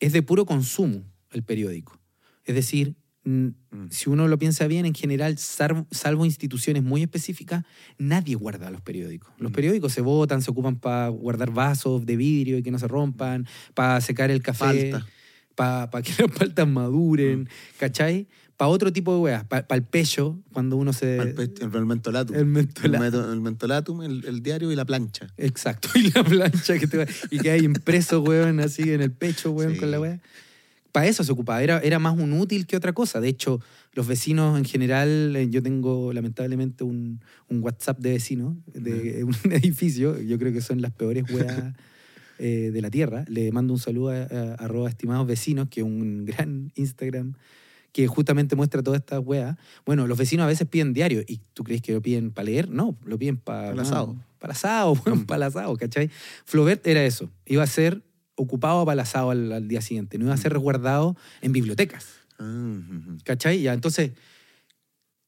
[0.00, 1.98] es de puro consumo el periódico.
[2.44, 2.94] Es decir.
[3.90, 7.64] Si uno lo piensa bien, en general, salvo, salvo instituciones muy específicas,
[7.98, 9.32] nadie guarda los periódicos.
[9.38, 9.54] Los Mm.
[9.54, 13.46] periódicos se botan, se ocupan para guardar vasos de vidrio y que no se rompan,
[13.72, 14.92] para secar el café,
[15.54, 17.48] para que las paltas maduren, Mm.
[17.78, 18.28] ¿cachai?
[18.56, 21.16] Para otro tipo de weas, para el pecho, cuando uno se...
[21.16, 22.36] el, pe- el mentolatum.
[22.36, 23.32] El mentolatum.
[23.32, 25.26] El, mentolatum, el, el diario y la plancha.
[25.38, 29.10] Exacto, y la plancha que te va- y que hay impreso, weón, así en el
[29.10, 29.80] pecho, weón, Sí.
[29.80, 30.20] con la weá.
[30.94, 33.20] Para eso se ocupaba, era, era más un útil que otra cosa.
[33.20, 33.60] De hecho,
[33.94, 39.52] los vecinos en general, eh, yo tengo lamentablemente un, un WhatsApp de vecinos de un
[39.52, 41.74] edificio, yo creo que son las peores weas
[42.38, 43.24] eh, de la tierra.
[43.26, 47.34] Le mando un saludo a, a- arroba estimados vecinos, que es un gran Instagram
[47.90, 49.56] que justamente muestra todas estas weas.
[49.84, 51.22] Bueno, los vecinos a veces piden diario.
[51.26, 52.68] ¿Y tú crees que lo piden para leer?
[52.70, 53.70] No, lo piden para...
[53.70, 54.16] Para asado.
[54.38, 55.24] Para asado, Mm.
[55.26, 56.08] para asado, ¿cachai?
[56.44, 57.30] Flaubert era eso.
[57.46, 58.02] Iba a ser
[58.36, 60.18] ocupado asado al, al día siguiente.
[60.18, 62.06] No iba a ser resguardado en bibliotecas,
[62.38, 62.78] Ah.
[63.24, 63.62] ¿cachai?
[63.62, 64.12] Ya, entonces...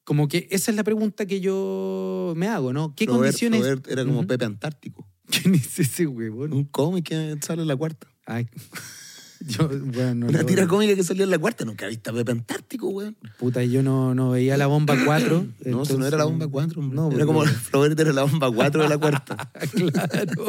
[0.05, 2.95] Como que esa es la pregunta que yo me hago, ¿no?
[2.95, 3.61] ¿Qué condiciones...?
[3.61, 4.25] Flaubert era como.
[4.25, 5.09] Pepe Antártico.
[5.29, 6.53] ¿Quién es ese huevón?
[6.53, 8.07] Un cómic que sale en la cuarta.
[8.25, 8.47] Ay,
[9.41, 11.65] yo, bueno, no Una tira cómica que salía en la cuarta.
[11.65, 13.17] Nunca viste a Pepe Antártico, weón.
[13.37, 15.47] Puta, yo no, no veía la bomba 4.
[15.65, 16.81] No, eso no era la bomba 4.
[16.83, 19.51] No, era como porque- Flaubert era la bomba 4 de la cuarta.
[19.73, 20.47] claro.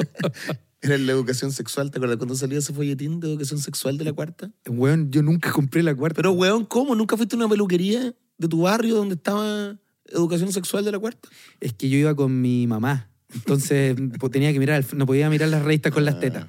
[0.82, 4.14] Era la educación sexual, ¿te acuerdas cuando salía ese folletín de educación sexual de la
[4.14, 4.52] cuarta?
[4.68, 6.18] Weón, yo nunca compré la cuarta.
[6.18, 6.94] Pero, weón, ¿cómo?
[6.96, 11.30] ¿Nunca fuiste a una peluquería de tu barrio donde estaba educación sexual de la cuarta?
[11.60, 13.10] Es que yo iba con mi mamá.
[13.34, 16.46] Entonces pues, tenía que mirar, no podía mirar las revistas con las tetas.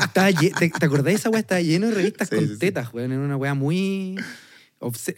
[0.00, 1.40] Estaba ¿te, te acordás de esa weá?
[1.40, 3.12] Estaba lleno de revistas Sí, con sí, tetas, weón.
[3.12, 4.16] Era una weá muy.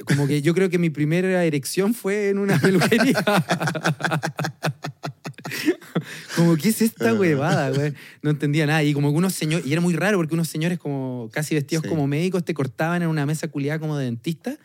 [0.07, 3.25] Como que yo creo que mi primera erección fue en una peluquería.
[6.37, 7.93] como, ¿qué es esta huevada, güey?
[8.23, 8.83] No entendía nada.
[8.83, 11.83] Y como que unos señores, y era muy raro porque unos señores como casi vestidos
[11.85, 11.89] Sí.
[11.89, 14.59] como médicos te cortaban en una mesa culiada como de dentista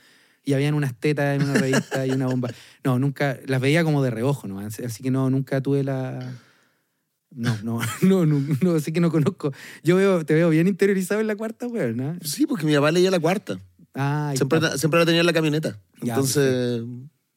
[0.43, 2.49] y habían unas tetas en una revista y una bomba.
[2.83, 4.59] No, nunca, las veía como de reojo, ¿no?
[4.59, 6.33] Así que no, nunca tuve la...
[7.33, 9.53] No, no, no, no, no, así que no conozco.
[9.83, 12.17] Yo veo, te veo bien interiorizado en la cuarta, güey, ¿no?
[12.23, 13.59] Sí, porque mi papá leía la cuarta.
[13.93, 15.77] Ah, Siempre, siempre la tenía en la camioneta.
[16.01, 16.81] Ya, Entonces,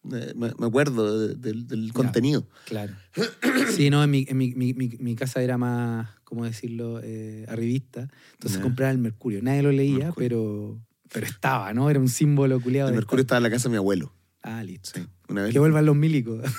[0.04, 2.46] me, acuerdo de- del, contenido.
[2.66, 2.94] Claro.
[3.74, 7.44] Sí, no, en mi, en mi, mi- mi- mi casa era más, ¿cómo decirlo?, eh,
[7.48, 8.08] arribista.
[8.34, 8.62] Entonces Ya.
[8.62, 9.40] compraba el Mercurio.
[9.42, 10.14] Nadie lo leía, Mercurio.
[10.16, 10.80] pero,
[11.12, 11.90] pero estaba, ¿no?
[11.90, 12.90] Era un símbolo culiado.
[12.90, 14.12] El Mercurio estaba en la casa de mi abuelo.
[14.42, 14.90] Ah, listo.
[14.94, 15.52] Sí, una vez.
[15.52, 16.42] Que vuelvan los milicos.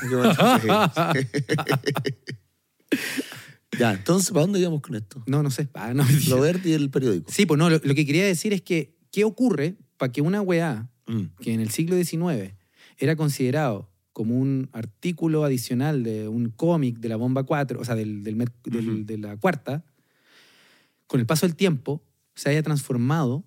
[3.78, 5.22] Ya, entonces, ¿para dónde íbamos con esto?
[5.28, 5.68] No, no sé.
[5.74, 7.30] Ah, no, Lo verde y el periódico.
[7.32, 10.42] Sí, pues no, lo, lo que quería decir es que, ¿qué ocurre para que una
[10.42, 11.26] weá Mm.
[11.40, 12.56] que en el siglo XIX
[12.98, 17.96] era considerado como un artículo adicional de un cómic de la bomba 4, o sea,
[17.96, 19.84] del, de la cuarta,
[21.08, 22.04] con el paso del tiempo
[22.34, 23.46] se haya transformado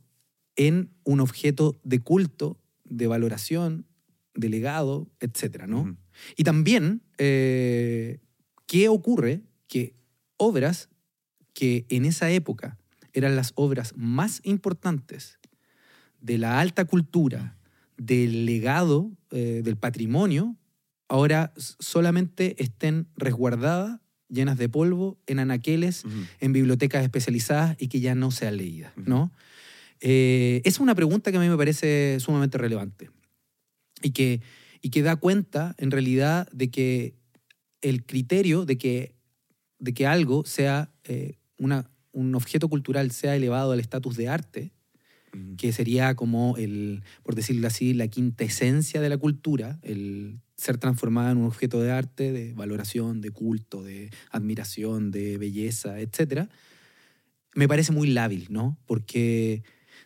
[0.56, 3.86] en un objeto de culto, de valoración,
[4.34, 5.96] de legado, etcétera, ¿no?
[6.36, 8.20] Y también, eh,
[8.66, 9.42] ¿qué ocurre?
[9.66, 9.94] Que
[10.36, 10.88] obras
[11.54, 12.78] que en esa época
[13.12, 15.38] eran las obras más importantes
[16.20, 17.57] de la alta cultura,
[17.98, 20.56] del legado, eh, del patrimonio,
[21.08, 26.14] ahora solamente estén resguardadas, llenas de polvo, en anaqueles, Ujú.
[26.40, 29.08] en bibliotecas especializadas y que ya no sean leídas, Ujú.
[29.08, 29.32] ¿no?
[30.00, 33.10] Eh, es una pregunta que a mí me parece sumamente relevante
[34.00, 34.40] y que,
[34.80, 37.16] y que da cuenta, en realidad, de que
[37.80, 39.16] el criterio de que,
[39.78, 44.72] de que algo sea eh, una, un objeto cultural sea elevado al estatus de arte,
[45.56, 50.78] Que sería como el, por decirlo así, la quinta esencia de la cultura, el ser
[50.78, 56.48] transformada en un objeto de arte, de valoración, de culto, de admiración, de belleza, etc.,
[57.54, 58.78] me parece muy lábil, ¿no?
[58.86, 59.62] Porque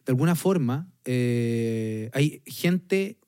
[0.06, 3.18] de alguna forma eh, hay gente,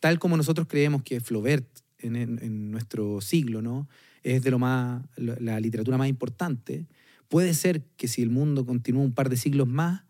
[0.00, 1.66] tal como nosotros creemos que Flaubert
[1.98, 3.88] en, en- nuestro siglo, ¿no?
[4.22, 6.86] Es de lo más, la literatura más importante.
[7.28, 10.02] Puede ser que si el mundo continúa un par de siglos más,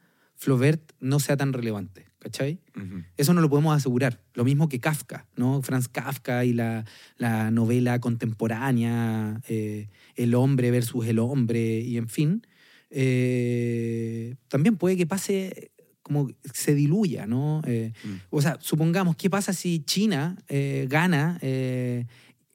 [0.44, 2.58] Flaubert no sea tan relevante, ¿cachai?
[3.16, 4.20] Eso no lo podemos asegurar.
[4.34, 5.62] Lo mismo que Kafka, ¿no?
[5.62, 6.84] Franz Kafka y la,
[7.16, 12.42] la novela contemporánea, eh, El hombre versus el hombre, y en fin.
[12.90, 15.70] eh, también puede que pase
[16.02, 17.62] como se diluya, ¿no?
[17.66, 18.16] Eh, Mm.
[18.30, 22.04] o sea, supongamos, ¿qué pasa si China eh, gana eh,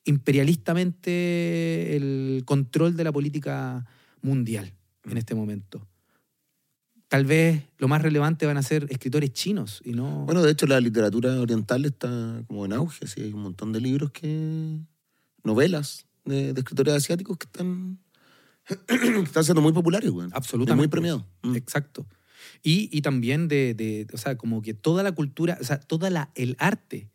[0.05, 3.85] imperialistamente el control de la política
[4.21, 4.73] mundial
[5.05, 5.17] en Mm.
[5.17, 5.87] este momento?
[7.09, 10.25] Tal vez lo más relevante van a ser escritores chinos y no...
[10.25, 13.03] Bueno, de hecho, la literatura oriental está como en auge.
[13.05, 14.79] Así, hay un montón de libros que.
[15.43, 17.97] novelas de, de escritores asiáticos que están.
[18.65, 18.77] que
[19.23, 20.29] están siendo muy populares, güey.
[20.33, 20.77] Absolutamente.
[20.77, 21.23] Y muy premiados.
[21.41, 21.55] Mm.
[21.55, 22.05] Exacto.
[22.61, 26.09] Y, y también de, de- o sea, como que toda la cultura, o sea, toda
[26.11, 27.09] la, el arte,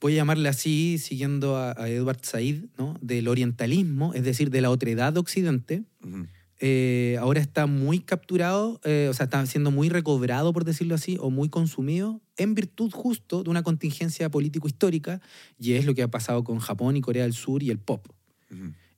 [0.00, 2.96] voy a llamarle así, siguiendo a, a Edward Said, ¿no?
[3.00, 6.28] Del orientalismo, es decir, de la otredad de Occidente, Ujú.
[6.60, 11.16] Eh, ahora está muy capturado, eh, o sea, está siendo muy recobrado, por decirlo así,
[11.20, 15.20] o muy consumido en virtud justo de una contingencia político-histórica,
[15.58, 18.06] y es lo que ha pasado con Japón y Corea del Sur y el pop.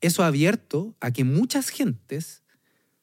[0.00, 2.42] Eso ha abierto a que muchas gentes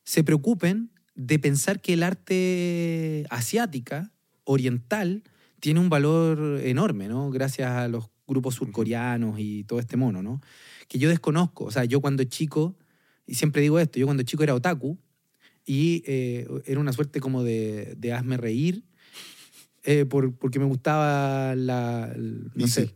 [0.03, 4.11] se preocupen de pensar que el arte asiática,
[4.45, 5.23] oriental,
[5.59, 7.29] tiene un valor enorme, ¿no?
[7.29, 10.41] Gracias a los grupos surcoreanos y todo este mono, ¿no?
[10.87, 11.65] Que yo desconozco.
[11.65, 12.75] O sea, yo cuando chico,
[13.27, 14.97] y siempre digo esto, yo cuando chico era otaku
[15.65, 18.83] y eh, era una suerte como de, de hazme reír
[19.83, 22.11] eh, por- porque me gustaba la...
[22.15, 22.87] el- no Y sé.
[22.87, 22.93] sí.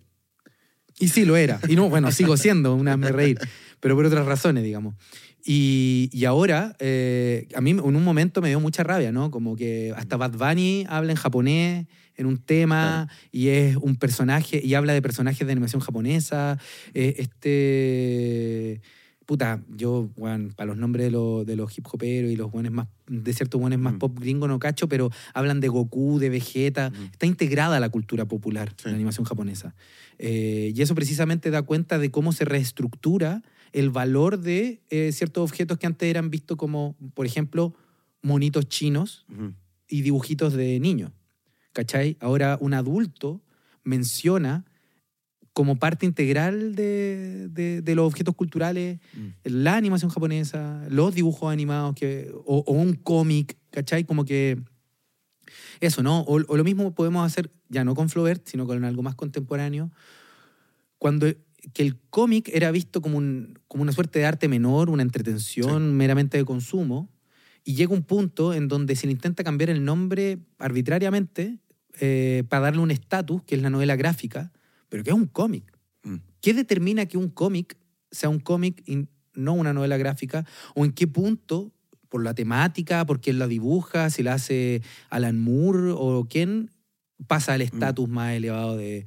[1.00, 1.60] Y sí lo era.
[1.68, 3.38] Y no, bueno, sigo siendo un hazme reír,
[3.80, 4.96] pero por otras razones, digamos.
[5.44, 9.32] Y, y ahora, eh, a mí en un momento me dio mucha rabia, ¿no?
[9.32, 14.62] Como que hasta Bad Bunny habla en japonés en un tema y es un personaje,
[14.64, 16.60] y habla de personajes de animación japonesa.
[16.94, 18.82] Eh, este.
[19.32, 22.74] Puta, yo, bueno, para los nombres de, los- de los hip hoperos y los buenos
[22.74, 23.98] más, de ciertos buenos más Mm.
[24.00, 26.90] pop gringo no cacho, pero hablan de Goku, de Vegeta.
[26.90, 27.04] Mm.
[27.14, 28.90] Está integrada a la cultura popular, Sí.
[28.90, 29.74] la animación japonesa.
[30.20, 33.42] Eh, y eso precisamente da cuenta de cómo se reestructura
[33.72, 37.74] el valor de eh, ciertos objetos que antes eran vistos como, por ejemplo,
[38.22, 39.26] monitos chinos
[39.88, 41.14] y dibujitos de niños.
[41.72, 42.18] ¿Cachai?
[42.20, 43.40] Ahora un adulto
[43.86, 44.66] menciona
[45.54, 49.28] como parte integral de, de- de los objetos culturales Mm.
[49.44, 54.06] la animación japonesa, los dibujos animados que, o, o un cómic, ¿cachai?
[54.06, 54.62] Como que
[55.82, 56.22] eso, ¿no?
[56.22, 59.92] O, o lo mismo podemos hacer ya no con Flaubert, sino con algo más contemporáneo,
[60.98, 61.28] cuando
[61.74, 65.96] que el cómic era visto como, un, como una suerte de arte menor, una entretención
[65.96, 67.10] meramente de consumo,
[67.64, 71.60] y llega un punto en donde se le intenta cambiar el nombre arbitrariamente
[72.00, 74.52] eh, para darle un estatus, que es la novela gráfica,
[74.92, 75.64] pero que es un cómic.
[76.04, 76.18] Mm.
[76.42, 77.78] ¿Qué determina que un cómic
[78.12, 80.46] sea un cómic y no una novela gráfica?
[80.76, 81.72] ¿O en qué punto,
[82.10, 86.70] por la temática, por quién la dibuja, si la hace Alan Moore o quién,
[87.26, 89.06] pasa al estatus más elevado de,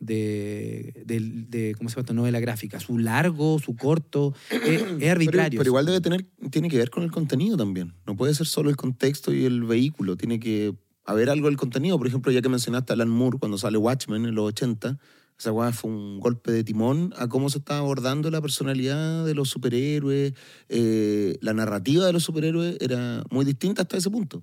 [0.00, 2.14] de, de- de- ¿cómo se llama esto?
[2.14, 2.80] Novela gráfica.
[2.80, 5.58] Su largo, su corto, es, es arbitrario.
[5.58, 7.92] Pero, pero igual debe tener, tiene que ver con el contenido también.
[8.06, 10.16] No puede ser solo el contexto y el vehículo.
[10.16, 10.74] Tiene que
[11.10, 11.96] haber algo del contenido.
[11.98, 14.98] Por ejemplo, ya que mencionaste a Alan Moore cuando sale Watchmen en los 80,
[15.38, 19.34] esa weá fue un golpe de timón a cómo se estaba abordando la personalidad de
[19.34, 20.34] los superhéroes.
[20.68, 24.42] eh, la narrativa de los superhéroes era muy distinta hasta ese punto.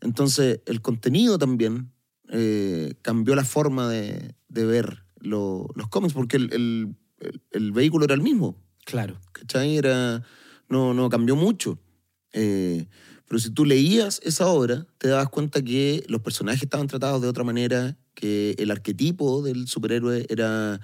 [0.00, 1.92] Entonces, el contenido también
[2.28, 7.72] eh, cambió la forma de, de ver lo- los cómics, porque el- el- el- el
[7.72, 8.56] vehículo era el mismo.
[8.84, 9.20] Claro.
[9.32, 9.76] ¿cachai?
[9.76, 10.22] Era,
[10.68, 11.78] no, no cambió mucho.
[12.32, 12.88] Eh,
[13.28, 17.28] pero si tú leías esa obra, te dabas cuenta que los personajes estaban tratados de
[17.28, 20.80] otra manera, que el arquetipo del superhéroe era,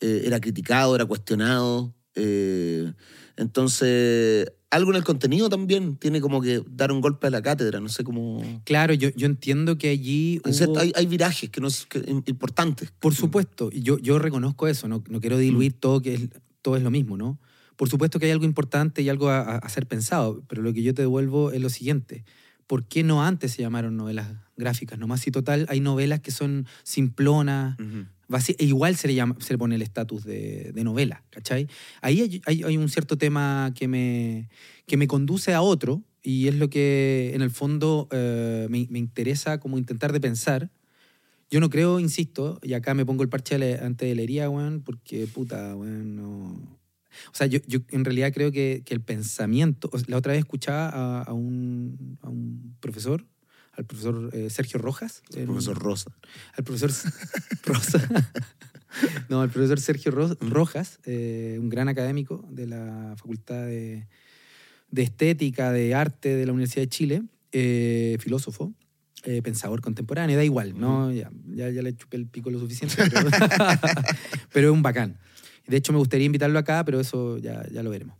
[0.00, 1.94] eh, era criticado, era cuestionado.
[2.14, 2.92] eh,
[3.36, 7.80] entonces, algo en el contenido también tiene como que dar un golpe a la cátedra,
[7.80, 8.42] no sé cómo...
[8.64, 12.92] Claro, yo, yo entiendo que allí cierto, hay, hay virajes que no es, que- importantes.
[12.98, 16.28] Por supuesto, yo, yo reconozco eso, no, no quiero diluir todo, que es,
[16.62, 17.38] todo es lo mismo, ¿no?
[17.76, 20.82] Por supuesto que hay algo importante y algo a, a- ser pensado, pero lo que
[20.82, 22.24] yo te devuelvo es lo siguiente.
[22.66, 24.98] ¿Por qué no antes se llamaron novelas gráficas?
[24.98, 28.06] Nomás si total hay novelas que son simplonas, Ujú.
[28.28, 31.68] vaci- e igual se le, llama, se le pone el estatus de, de novela, ¿cachai?
[32.00, 34.48] Ahí hay, hay- hay un cierto tema que me,
[34.86, 38.98] que me conduce a otro, y es lo que en el fondo eh, me, me
[38.98, 40.70] interesa como intentar de pensar.
[41.50, 44.80] Yo no creo, insisto, y acá me pongo el parche ante de la herida, weón,
[44.82, 46.78] porque puta, weón, no...
[47.32, 49.88] O sea, yo, yo en realidad creo que, que el pensamiento...
[49.92, 53.26] o sea, La otra vez escuchaba a, a un, a un profesor,
[53.72, 55.22] al profesor eh, Sergio Rojas.
[55.34, 56.10] en- Profesor Rosa.
[56.56, 56.90] al profesor
[57.64, 58.08] Rosa.
[59.28, 64.06] No, al profesor Sergio Ro- Rojas, eh, un gran académico de la Facultad de,
[64.92, 68.72] de Estética, de Arte de la Universidad de Chile, eh, filósofo,
[69.24, 71.10] eh, pensador contemporáneo, da igual, ¿no?
[71.10, 73.28] Ya, ya, ya le chupé el pico lo suficiente, pero,
[74.52, 75.18] pero es un bacán.
[75.66, 78.16] De hecho, me gustaría invitarlo acá, pero eso ya, ya lo veremos.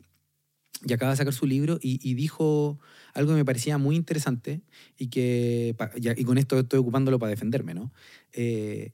[0.86, 2.78] Y acaba de sacar su libro y, y dijo
[3.14, 4.62] algo que me parecía muy interesante
[4.98, 5.74] y que,
[6.16, 7.92] y con esto estoy ocupándolo para defenderme, ¿no?
[8.32, 8.92] Eh,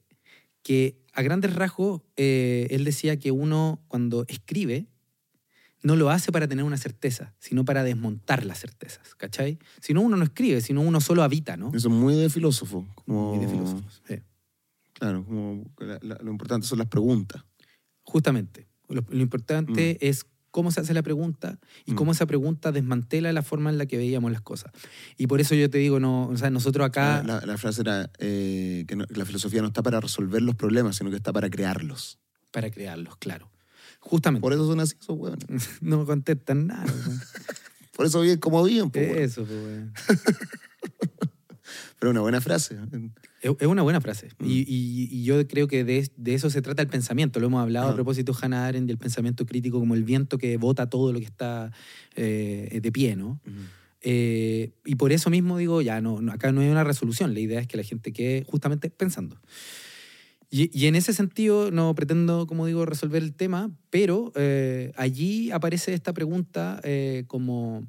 [0.62, 4.86] que a grandes rasgos eh, él decía que uno cuando escribe
[5.82, 9.58] no lo hace para tener una certeza, sino para desmontar las certezas, ¿cachai?
[9.80, 11.68] Si no, uno no escribe, sino uno solo habita, ¿no?
[11.74, 12.86] Eso es muy de filósofo.
[13.06, 14.16] Como, Muy de filósofos, sí.
[14.92, 17.42] Claro, como la- la- lo importante son las preguntas.
[18.04, 18.66] Justamente.
[18.88, 21.94] Lo, lo importante es cómo se hace la pregunta y Mm.
[21.94, 24.72] cómo esa pregunta desmantela la forma en la que veíamos las cosas.
[25.16, 27.22] Y por eso yo te digo, no, o sea, nosotros acá...
[27.22, 30.96] La, la frase era eh, que no- la filosofía no está para resolver los problemas,
[30.96, 32.18] sino que está para crearlos.
[32.50, 33.48] Para crearlos, claro.
[34.00, 34.40] Justamente.
[34.42, 35.46] Por eso son así esos hueones.
[35.82, 36.84] No contestan nada.
[37.96, 38.90] Por eso viven como viven.
[38.94, 39.18] hueón.
[39.18, 40.18] Eso, pues.
[41.98, 42.76] Pero una buena frase.
[43.42, 44.28] Es una buena frase.
[44.38, 44.46] Mm.
[44.46, 47.40] Y, y- y yo creo que de, de eso se trata el pensamiento.
[47.40, 47.96] Lo hemos hablado a Ajá.
[47.96, 51.24] propósito de Hannah Arendt del pensamiento crítico como el viento que bota todo lo que
[51.24, 51.72] está
[52.16, 53.40] eh, de pie, ¿no?
[54.02, 57.32] Eh, y por eso mismo digo, ya, no, no, acá no hay una resolución.
[57.34, 59.40] La idea es que la gente quede justamente pensando.
[60.50, 65.50] Y, y en ese sentido no pretendo, como digo, resolver el tema, pero eh, allí
[65.52, 67.86] aparece esta pregunta eh, como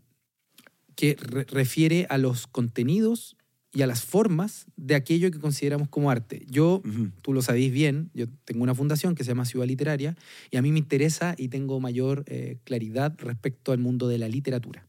[0.95, 3.35] que re- refiere a los contenidos
[3.73, 6.45] y a las formas de aquello que consideramos como arte.
[6.49, 6.81] Yo,
[7.21, 10.15] tú lo sabéis bien, yo tengo una fundación que se llama Ciudad Literaria
[10.49, 14.27] y a mí me interesa y tengo mayor eh, claridad respecto al mundo de la
[14.27, 14.87] literatura,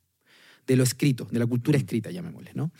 [0.66, 2.72] de lo escrito, de la cultura escrita, llamémosle, ¿no?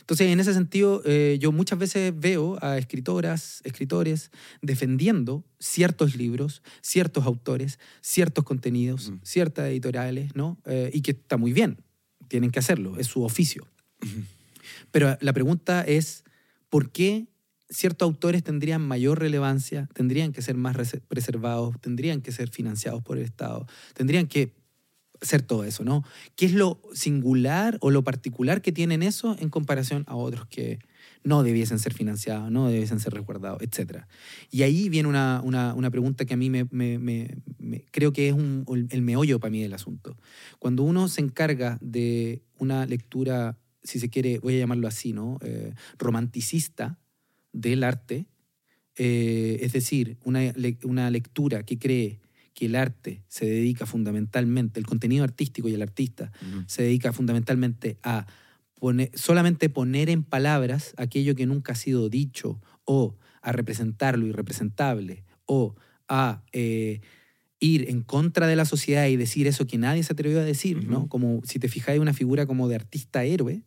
[0.00, 4.30] Entonces, en ese sentido, eh, yo muchas veces veo a escritoras, escritores
[4.62, 9.18] defendiendo ciertos libros, ciertos autores, ciertos contenidos, Ujú.
[9.24, 10.58] ciertas editoriales, ¿no?
[10.64, 11.78] Eh, y que está muy bien,
[12.28, 13.66] tienen que hacerlo, es su oficio.
[14.96, 16.24] Pero la pregunta es,
[16.70, 17.26] ¿por qué
[17.68, 20.74] ciertos autores tendrían mayor relevancia, tendrían que ser más
[21.06, 24.54] preservados, tendrían que ser financiados por el Estado, tendrían que
[25.20, 26.02] ser todo eso, ¿no?
[26.34, 30.78] ¿Qué es lo singular o lo particular que tienen eso en comparación a otros que
[31.24, 34.04] no debiesen ser financiados, no debiesen ser recuerdados, etc.
[34.50, 37.36] Y ahí viene una, una, pregunta que a mí me,
[37.90, 40.16] creo que es un, el meollo para mí del asunto.
[40.58, 45.38] Cuando uno se encarga de una lectura, si se quiere, voy a llamarlo así, ¿no?
[45.42, 46.98] Eh, romanticista
[47.52, 48.26] del arte,
[48.96, 50.40] eh, es decir, una,
[50.84, 52.20] una lectura que cree
[52.54, 56.32] que el arte se dedica fundamentalmente, el contenido artístico y el artista
[56.66, 58.26] se dedica fundamentalmente a
[58.74, 64.26] poner, solamente poner en palabras aquello que nunca ha sido dicho o a representar lo
[64.26, 65.76] irrepresentable o
[66.08, 67.00] a eh,
[67.60, 70.88] ir en contra de la sociedad y decir eso que nadie se atrevió a decir,
[70.88, 71.08] ¿no?
[71.08, 73.62] Como si te fijáis una figura como de artista héroe,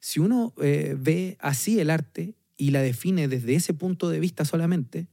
[0.00, 4.44] si uno eh, ve así el arte y la define desde ese punto de vista
[4.44, 5.06] solamente,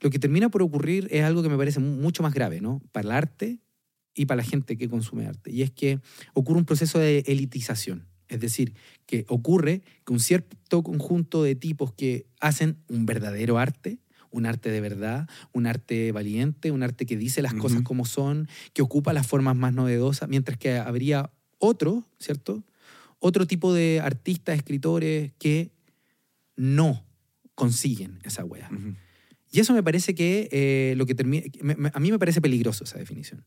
[0.00, 2.82] lo que termina por ocurrir es algo que me parece mucho más grave, ¿no?
[2.92, 3.58] Para el arte
[4.14, 5.50] y para la gente que consume arte.
[5.50, 6.00] Y es que
[6.34, 8.06] ocurre un proceso de elitización.
[8.28, 8.74] Es decir,
[9.06, 13.98] que ocurre que un cierto conjunto de tipos que hacen un verdadero arte,
[14.30, 18.48] un arte de verdad, un arte valiente, un arte que dice las cosas como son,
[18.72, 22.64] que ocupa las formas más novedosas, mientras que habría otro, ¿cierto?
[23.18, 25.72] Otro tipo de artistas, escritores que
[26.56, 27.04] no
[27.54, 28.70] consiguen esa wea.
[29.50, 31.46] Y eso me parece que eh, lo que termina.
[31.92, 33.44] A mí me parece peligroso esa definición.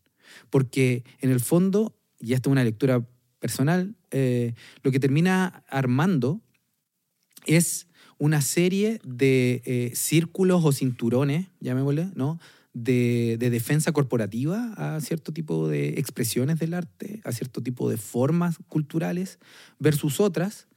[0.50, 3.08] Porque en el fondo, y esta es una lectura
[3.40, 4.54] personal, eh,
[4.84, 6.42] lo que termina armando
[7.46, 12.40] es una serie de eh, círculos o cinturones, llamémosle, ¿no?
[12.72, 17.98] De, de, defensa corporativa a cierto tipo de expresiones del arte, a cierto tipo de
[17.98, 19.40] formas culturales,
[19.80, 20.68] versus otras,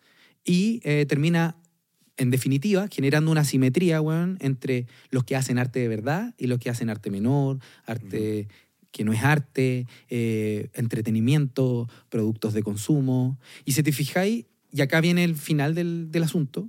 [0.43, 1.57] y termina
[2.17, 4.01] en definitiva, generando una simetría,
[4.41, 8.49] entre los que hacen arte de verdad y los que hacen arte menor, arte
[8.93, 13.39] que no es arte, eh, entretenimiento, productos de consumo.
[13.65, 16.69] Y si te fijáis, y acá viene el final del, asunto,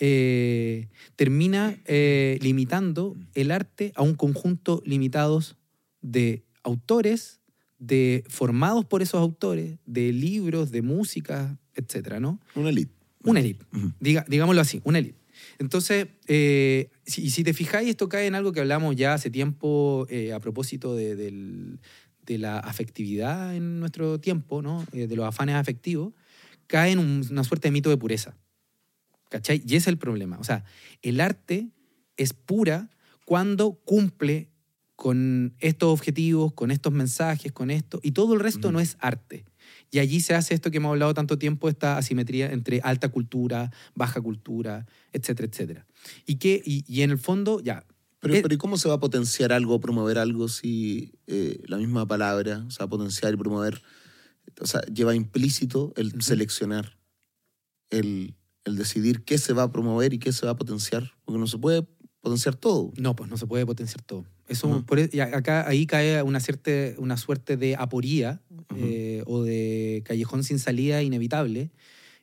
[0.00, 5.56] eh, termina eh, limitando el arte a un conjunto limitados
[6.00, 7.40] de autores,
[7.78, 12.40] de formados por esos autores, de libros, de música, etcétera, ¿no?
[12.54, 12.92] Una elite.
[13.22, 13.66] Una élite,
[14.00, 15.20] Diga, digámoslo así, una élite.
[15.58, 20.06] Entonces, eh, si, si, te fijáis, esto cae en algo que hablamos ya hace tiempo
[20.08, 21.78] eh, a propósito de,
[22.26, 24.86] la afectividad en nuestro tiempo, ¿no?
[24.92, 26.14] Eh, de los afanes afectivos,
[26.68, 28.36] cae en una suerte de mito de pureza.
[29.30, 29.62] ¿Cachai?
[29.64, 30.38] Y ese es el problema.
[30.38, 30.64] O sea,
[31.02, 31.70] el arte
[32.16, 32.90] es pura
[33.24, 34.50] cuando cumple
[34.96, 39.46] con estos objetivos, con estos mensajes, con esto, y todo el resto no es arte.
[39.90, 43.72] Y allí se hace esto que hemos hablado tanto tiempo, esta asimetría entre alta cultura,
[43.94, 45.86] baja cultura, etcétera, etcétera.
[46.26, 47.86] Y, que, y, en el fondo, ya.
[48.20, 52.64] Pero, ¿y cómo se va a potenciar algo, promover algo si eh, la misma palabra,
[52.66, 53.80] o sea, potenciar y promover,
[54.60, 56.98] o sea, lleva implícito el seleccionar,
[57.88, 58.34] el,
[58.64, 61.12] el decidir qué se va a promover y qué se va a potenciar?
[61.24, 61.86] Porque no se puede
[62.20, 62.92] potenciar todo.
[62.96, 64.24] No, pues no se puede potenciar todo.
[64.48, 68.42] Eso, por, e, acá, ahí cae una, cierta, una suerte de aporía
[68.76, 71.70] eh, o de callejón sin salida inevitable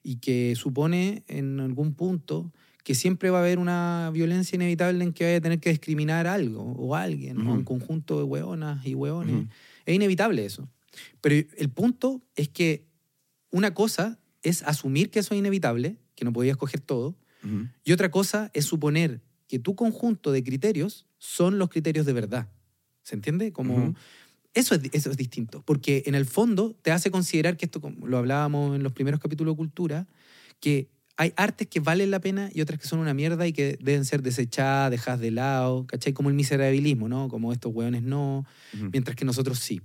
[0.04, 2.52] y que supone en algún punto
[2.84, 6.26] que siempre va a haber una violencia inevitable en que vaya a tener que discriminar
[6.26, 9.48] algo o alguien, o un conjunto de hueonas y hueones.
[9.86, 10.70] Es inevitable eso.
[11.20, 12.88] Pero el punto es que
[13.52, 17.16] una cosa es asumir que eso es inevitable, que no podías escoger todo,
[17.86, 22.50] y otra cosa es suponer que tu conjunto de criterios son los criterios de verdad.
[23.04, 23.54] ¿Se entiende?
[23.54, 23.96] Como...
[24.54, 28.08] Eso es, eso es distinto, porque en el fondo te hace considerar que esto, como
[28.08, 30.08] lo hablábamos en los primeros capítulos de cultura,
[30.60, 33.78] que hay artes que valen la pena y otras que son una mierda y que
[33.80, 36.14] deben ser desechadas, dejadas de lado, ¿cachai?
[36.14, 37.28] Como el miserabilismo, ¿no?
[37.28, 38.46] Como estos hueones no,
[38.92, 39.82] mientras que nosotros sí.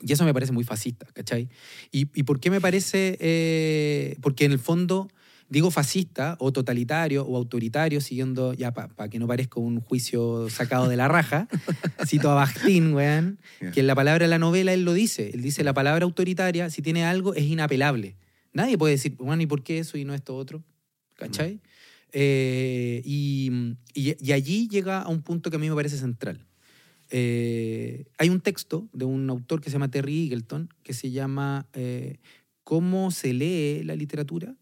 [0.00, 1.48] Y eso me parece muy fascista, ¿cachai?
[1.92, 3.18] ¿Y, y por qué me parece?
[3.20, 5.08] Eh, porque en el fondo
[5.50, 10.88] digo fascista o totalitario o autoritario, siguiendo, ya para que no parezca un juicio sacado
[10.88, 11.48] de la raja,
[12.06, 13.38] cito a Bakhtin, weón,
[13.74, 15.30] que en la palabra de la novela él lo dice.
[15.34, 18.16] Él dice, la palabra autoritaria, si tiene algo, es inapelable.
[18.52, 20.62] Nadie puede decir, bueno, ¿y por qué eso y no esto otro?
[21.16, 21.56] ¿Cachai?
[21.56, 21.60] Mm.
[22.12, 23.50] Eh, y,
[23.94, 26.46] y, allí llega a un punto que a mí me parece central.
[27.10, 31.66] Eh, hay un texto de un autor que se llama Terry Eagleton que se llama
[31.72, 32.18] eh,
[32.62, 34.54] ¿Cómo se lee la literatura?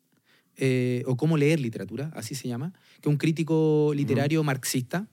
[0.61, 5.09] Eh, o cómo leer literatura, así se llama, que es un crítico literario marxista,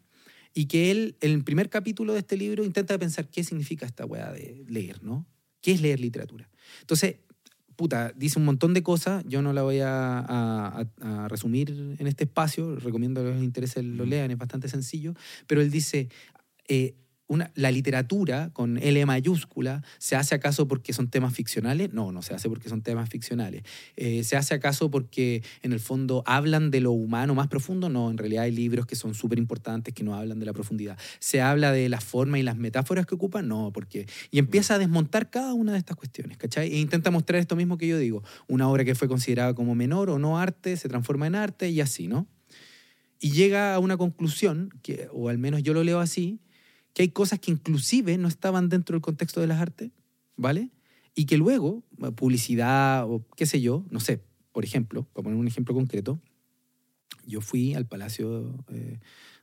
[0.55, 4.05] y que él, en el primer capítulo de este libro, intenta pensar qué significa esta
[4.05, 5.25] weá de leer, ¿no?
[5.61, 6.49] ¿Qué es leer literatura?
[6.81, 7.17] Entonces,
[7.75, 11.69] puta, dice un montón de cosas, yo no la voy a, a- a- a resumir
[11.99, 15.13] en este espacio, recomiendo que les interese lo lean, es bastante sencillo,
[15.45, 16.09] pero él dice,
[16.67, 16.95] eh,
[17.55, 21.91] la literatura con L mayúscula, ¿se hace acaso porque son temas ficcionales?
[21.93, 23.63] No, no se hace porque son temas ficcionales.
[23.95, 27.89] Eh, ¿Se hace acaso porque en el fondo hablan de lo humano más profundo?
[27.89, 30.97] No, en realidad hay libros que son súper importantes que no hablan de la profundidad.
[31.19, 33.47] ¿Se habla de la forma y las metáforas que ocupan?
[33.47, 34.05] No, porque...
[34.29, 36.71] Y empieza a desmontar cada una de estas cuestiones, ¿cachai?
[36.71, 38.23] E intenta mostrar esto mismo que yo digo.
[38.47, 41.81] Una obra que fue considerada como menor o no arte se transforma en arte y
[41.81, 42.27] así, ¿no?
[43.19, 46.39] Y llega a una conclusión, que, o al menos yo lo leo así,
[46.95, 49.91] que hay cosas que inclusive no estaban dentro del contexto de las artes,
[50.37, 50.71] ¿vale?
[51.13, 54.21] Y que luego, eh, publicidad o qué sé yo, no sé,
[54.53, 56.19] por ejemplo, para poner un ejemplo concreto,
[57.27, 58.99] yo fui al Palacio eh,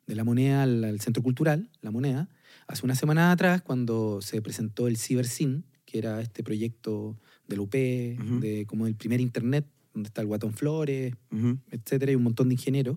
[0.06, 2.28] de la Moneda, al, al Centro Cultural, La Moneda,
[2.66, 7.74] hace una semana atrás cuando se presentó el CiberSyn, que era este proyecto del UP,
[8.18, 8.40] Ujú.
[8.40, 11.58] de, como el primer internet, donde está el Guatón Flores, Ujú.
[11.70, 12.96] etcétera, y un montón de ingenieros.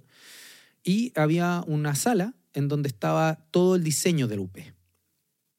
[0.81, 4.57] Y había una sala en donde estaba todo el diseño del UP.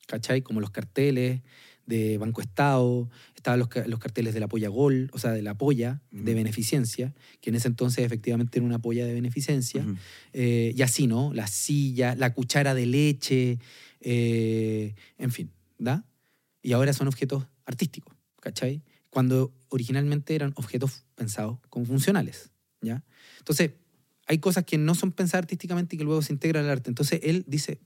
[0.07, 0.43] ¿Cachai?
[0.43, 1.43] Como los carteles
[1.87, 5.57] de Banco Estado, estaban los, los carteles de la Polla Gol, o sea, de la
[5.57, 9.87] polla de beneficencia, que en ese entonces efectivamente era una polla de beneficencia.
[10.33, 11.33] Eh, y así, ¿no?
[11.33, 13.59] La silla, la cuchara de leche,
[14.01, 16.05] eh, en fin, ¿da?
[16.63, 18.83] Y ahora son objetos artísticos, ¿cachai?
[19.11, 23.05] Cuando originalmente eran objetos pensados como funcionales, ¿ya?
[23.39, 23.71] Entonces,
[24.27, 26.91] hay cosas que no son pensadas artísticamente y que luego se integran al arte.
[26.91, 27.81] Entonces, él dice,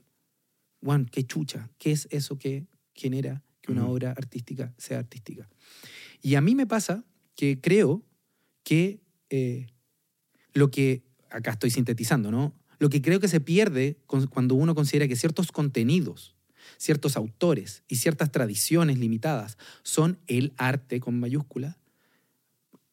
[0.83, 5.49] Juan, qué chucha, ¿qué es eso que genera que una obra artística sea artística?
[6.23, 7.05] Y a mí me pasa
[7.37, 8.03] que creo
[8.63, 9.67] que eh,
[10.53, 12.55] lo que, acá estoy sintetizando, ¿no?
[12.79, 16.35] Lo que creo que se pierde cuando uno considera que ciertos contenidos,
[16.79, 21.79] ciertos autores y ciertas tradiciones limitadas son el arte con mayúscula,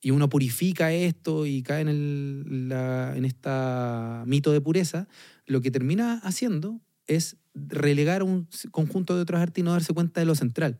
[0.01, 5.07] y uno purifica esto y cae en, el, la, en esta mito de pureza,
[5.45, 10.19] lo que termina haciendo es relegar un conjunto de otros artes y no darse cuenta
[10.19, 10.79] de lo central,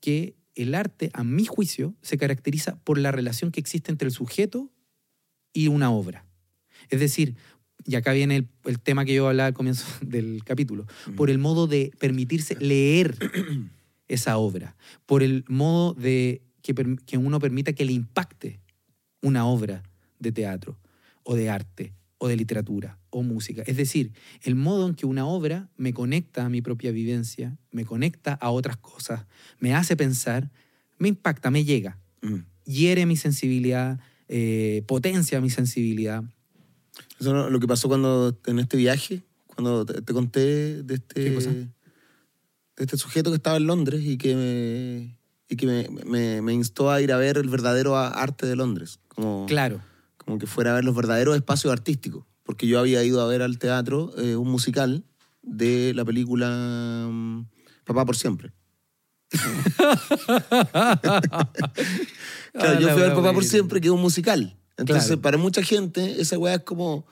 [0.00, 4.12] que el arte, a mi juicio, se caracteriza por la relación que existe entre el
[4.12, 4.72] sujeto
[5.52, 6.26] y una obra.
[6.90, 7.36] Es decir,
[7.84, 10.86] y acá viene el, el tema que yo hablaba al comienzo del capítulo,
[11.16, 13.16] por el modo de permitirse leer
[14.08, 16.74] esa obra, por el modo de que,
[17.06, 18.60] que uno permita que le impacte
[19.22, 19.82] una obra
[20.18, 20.78] de teatro
[21.22, 23.62] o de arte o de literatura o música.
[23.66, 27.84] Es decir, el modo en que una obra me conecta a mi propia vivencia, me
[27.84, 29.26] conecta a otras cosas,
[29.60, 30.50] me hace pensar,
[30.98, 32.38] me impacta, me llega, Mm.
[32.64, 36.24] hiere mi sensibilidad, eh, potencia mi sensibilidad.
[37.20, 41.30] Eso es lo que pasó cuando en este viaje, cuando te, te conté de este,
[41.30, 41.68] de
[42.76, 45.17] este sujeto que estaba en Londres y que me,
[45.48, 49.00] y que me, me- me instó a ir a ver el verdadero arte de Londres,
[49.08, 49.80] como, Claro,
[50.16, 53.42] como que fuera a ver los verdaderos espacios artísticos, porque yo había ido a ver
[53.42, 55.04] al teatro eh, un musical
[55.42, 57.42] de la película mm,
[57.84, 58.52] Papá por siempre.
[62.52, 64.56] Claro, Ah, yo la fui a ver Papá por siempre, que es un musical.
[64.76, 65.22] Entonces, Claro.
[65.22, 67.06] para mucha gente, esa weá es como...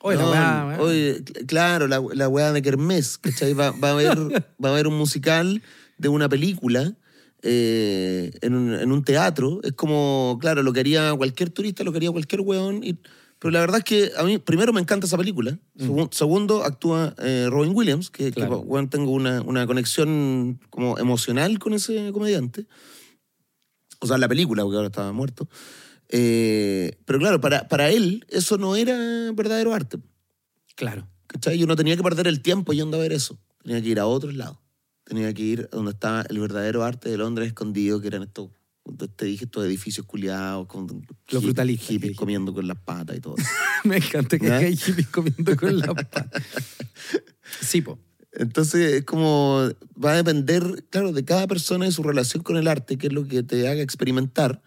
[0.00, 0.80] Oye, la No, weá, weá.
[0.80, 3.52] oye, cl- claro, la, la weá de Kermés, ¿cachai?
[3.54, 4.16] Va, va a haber,
[4.64, 5.62] va a haber un musical
[5.96, 6.94] de una película
[7.42, 9.60] eh, en, un, en un teatro.
[9.62, 12.82] Es como, claro, lo que haría cualquier turista, lo que haría cualquier weón.
[12.84, 12.98] y-
[13.40, 15.56] pero la verdad es que a mí, primero, me encanta esa película.
[15.76, 18.46] Segun- segundo, actúa eh, Robin Williams, que, que, Mm.
[18.46, 18.58] Claro.
[18.62, 22.66] weón, tengo una, una conexión como emocional con ese comediante.
[24.00, 25.48] O sea, la película, porque ahora estaba muerto.
[26.08, 28.96] Eh, pero claro, para, para él eso no era
[29.34, 29.98] verdadero arte.
[30.74, 31.06] Claro.
[31.28, 31.58] ¿Cachai?
[31.58, 33.38] Yo no tenía que perder el tiempo yendo a ver eso.
[33.62, 34.56] Tenía que ir a otros lados.
[35.08, 38.50] Tenía que ir a donde estaba el verdadero arte de Londres escondido, que eran estos,
[39.16, 40.86] te dije, estos edificios culiados, con
[41.30, 43.34] Los brutalistas, hippies comiendo con las patas y todo.
[43.84, 44.58] Me encanta que ¿Ya?
[44.58, 46.30] hay hippies comiendo con la pata.
[47.62, 47.98] Sí, po.
[48.32, 49.70] Entonces es como,
[50.04, 53.12] va a depender, claro, de cada persona y su relación con el arte, que es
[53.14, 54.60] lo que te haga experimentar.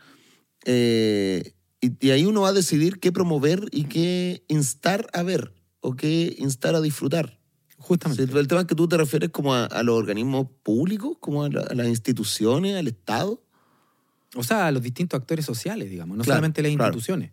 [0.66, 5.54] Eh, y, y ahí uno va a decidir qué promover y qué instar a ver
[5.82, 7.41] o qué instar a disfrutar.
[7.82, 8.26] Justamente.
[8.32, 11.44] Sí, el tema es que tú te refieres como a, a los organismos públicos, como
[11.44, 13.42] a, la- a las instituciones, al Estado.
[14.36, 16.94] O sea, a los distintos actores sociales, digamos, no Claro, solamente las claro.
[16.94, 17.32] instituciones.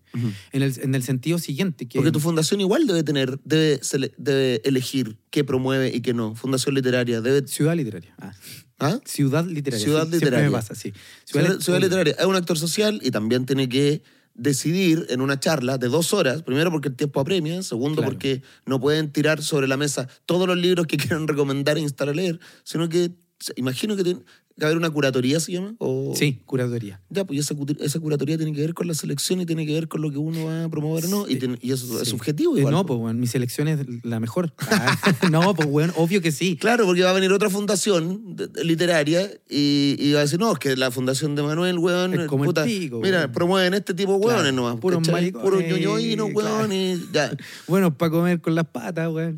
[0.50, 3.80] En, el, en el sentido siguiente, que Porque tu fundación igual debe tener, debe,
[4.16, 6.34] debe elegir qué promueve y qué no.
[6.34, 7.46] Fundación literaria debe...
[7.46, 8.14] Ciudad Literaria.
[8.18, 8.32] Ah,
[8.80, 8.98] ¿Ah?
[9.04, 9.84] Ciudad Literaria.
[9.84, 10.48] Ciudad sí, Siempre Literaria.
[10.50, 10.92] me pasa, sí.
[11.24, 14.02] Ciudad, Lit- Ciudad Literaria es un actor social y también tiene que
[14.38, 18.12] decidir en una charla de dos horas, primero porque el tiempo apremia, segundo Claro.
[18.12, 22.08] porque no pueden tirar sobre la mesa todos los libros que quieran recomendar e instar
[22.08, 23.10] a leer, sino que
[23.56, 24.20] imagino que tiene
[24.58, 25.76] que haber una curatoría, ¿se llama?
[25.78, 27.00] O, Sí, curaduría.
[27.10, 29.86] Ya, pues esa, esa curatoría tiene que ver con la selección y tiene que ver
[29.86, 31.26] con lo que uno va a promover no.
[31.28, 31.36] Y,
[31.70, 32.74] eso es subjetivo Eh, igual.
[32.74, 34.52] no, pues, weón, mi selección es la mejor.
[34.70, 34.96] Ah,
[35.30, 36.56] no, pues, weón, obvio que sí.
[36.56, 40.58] Claro, porque va a venir otra fundación literaria y, y va a decir, no, es
[40.58, 43.32] que la fundación de Manuel, weón, Es como el puta, pico, mira, weón.
[43.32, 44.76] promueven este tipo de Claro, weones nomás.
[44.80, 46.74] puros maricones, Puros ñoñoínos, weón, claro.
[46.74, 47.30] y ya.
[47.68, 49.36] Bueno, para comer con las patas, weón.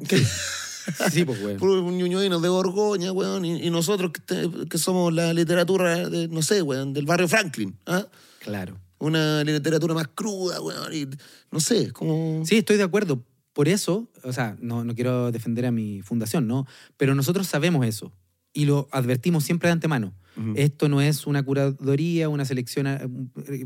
[1.12, 1.58] Sí, pues, weón.
[1.58, 6.28] Puros ñoñoínos de Borgoña, weón, y, y nosotros que, te- que somos la literatura, de,
[6.28, 8.06] no sé, weón, del barrio Franklin, ¿ah?
[8.40, 8.78] Claro.
[8.98, 11.06] Una literatura más cruda, weón, y
[11.50, 12.42] no sé, como...
[12.44, 13.22] Sí, estoy de acuerdo.
[13.52, 16.66] Por eso, o sea, no, no quiero defender a mi fundación, ¿no?
[16.96, 18.12] Pero nosotros sabemos eso
[18.52, 20.12] y lo advertimos siempre de antemano.
[20.36, 20.52] Ujú.
[20.56, 23.00] Esto no es una curaduría, una selección eh,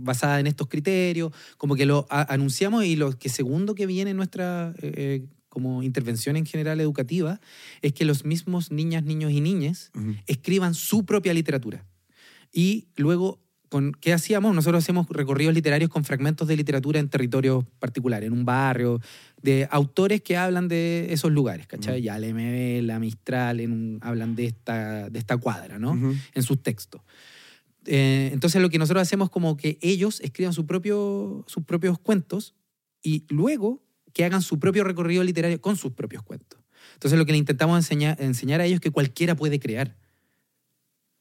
[0.00, 4.12] basada en estos criterios, como que lo a- anunciamos y lo que segundo que viene
[4.12, 7.40] en nuestra eh, eh, como intervención en general educativa
[7.80, 9.90] es que los mismos niñas, niños y niñas
[10.26, 11.86] escriban su propia literatura.
[12.52, 13.40] Y luego,
[13.70, 14.54] con, ¿qué hacíamos?
[14.54, 19.00] Nosotros hacemos recorridos literarios con fragmentos de literatura en territorios particulares, en un barrio,
[19.42, 22.02] de autores que hablan de esos lugares, ¿cachai?
[22.02, 25.94] Ya la MB, la Mistral, en un- hablan de esta, de esta cuadra, ¿no?
[26.34, 27.00] En sus textos.
[27.86, 31.98] Eh, entonces lo que nosotros hacemos es como que ellos escriban su propio, sus propios
[31.98, 32.54] cuentos
[33.02, 33.82] y luego
[34.14, 36.58] que hagan su propio recorrido literario con sus propios cuentos.
[36.94, 39.98] Entonces lo que le intentamos enseñar, a ellos es que cualquiera puede crear.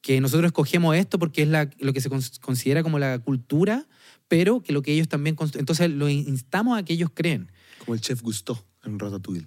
[0.00, 3.86] Que nosotros escogemos esto porque es lo que se cons- considera como la cultura,
[4.28, 5.36] pero que lo que ellos también...
[5.54, 7.50] Entonces lo instamos a que ellos creen.
[7.78, 9.46] Como el chef Gusteau en Ratatouille.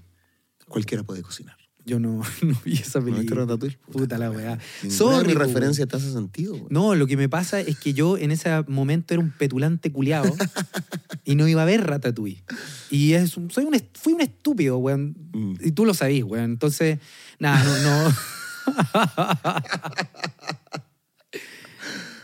[0.68, 1.58] Cualquiera puede cocinar.
[1.88, 3.42] Yo no, no vi esa ¿No viste película.
[3.42, 3.78] Ratatouille?
[3.92, 4.60] Puta la weá.
[4.90, 6.68] Sorry, po, referencias te hace sentido.
[6.70, 10.36] No, lo que me pasa es que yo en ese momento era un petulante culiado
[11.24, 12.44] y no iba a ver Ratatouille.
[12.92, 15.16] Y es, soy un, fui un estúpido, weón.
[15.32, 15.54] Mm.
[15.64, 16.52] Y tú lo sabís, weón.
[16.52, 17.00] Entonces,
[17.40, 18.10] nada, no.
[18.10, 18.16] no.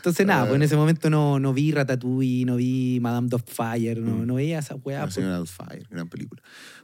[0.03, 4.17] Entonces, nada, pues en ese momento no, no vi Ratatouille, no vi Madame Doubtfire, no,
[4.17, 4.27] Mm.
[4.27, 4.99] no veía esa weá.
[4.99, 5.15] La pues.
[5.15, 6.41] señora Doubtfire, gran película.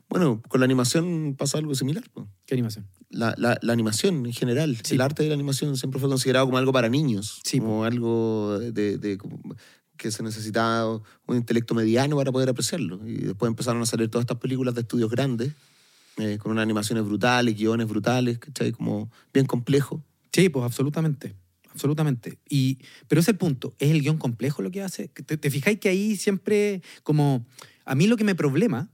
[0.07, 2.03] Bueno, con la animación pasa algo similar.
[2.13, 2.29] po.
[2.45, 2.87] ¿Qué animación?
[3.09, 4.95] La, la- la animación en general, Sí.
[4.95, 8.57] el arte de la animación siempre fue considerado como algo para niños, Sí, como algo
[8.57, 9.37] de, de- como
[9.97, 10.87] que se necesitaba
[11.27, 13.05] un intelecto mediano para poder apreciarlo.
[13.05, 15.51] Y después empezaron a salir todas estas películas de estudios grandes,
[16.15, 18.71] eh, con unas animaciones brutales, guiones brutales, ¿cachai?
[18.71, 20.01] Como bien complejo.
[20.31, 21.35] Sí, pues absolutamente.
[21.71, 22.39] Absolutamente.
[22.49, 23.75] Y, pero ese es el punto.
[23.79, 25.07] ¿Es el guion complejo lo que hace?
[25.09, 27.45] ¿Te, te fijáis que ahí siempre, como.
[27.85, 28.91] A mí lo que me problema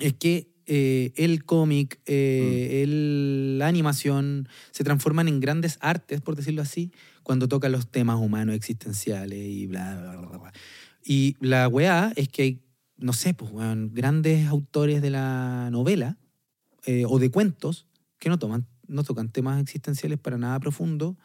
[0.00, 6.36] es que eh, el cómic, eh, el- la animación se transforman en grandes artes, por
[6.36, 6.90] decirlo así,
[7.22, 10.52] cuando tocan los temas humanos existenciales y bla, bla, bla, bla.
[11.04, 12.62] Y la weá es que hay,
[12.96, 13.52] no sé, pues,
[13.92, 16.16] grandes autores de la novela
[16.86, 17.86] eh, o de cuentos
[18.18, 21.16] que no, toman, no tocan temas existenciales para nada profundos,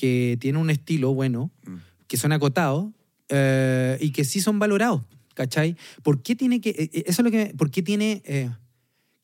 [0.00, 1.76] que tienen un estilo bueno, Mm.
[2.06, 2.86] que son acotados
[3.28, 5.02] eh, y que sí son valorados,
[5.34, 5.76] ¿cachai?
[6.02, 8.50] ¿Por qué tiene que, eh, eh, eso es lo que, por qué tiene eh,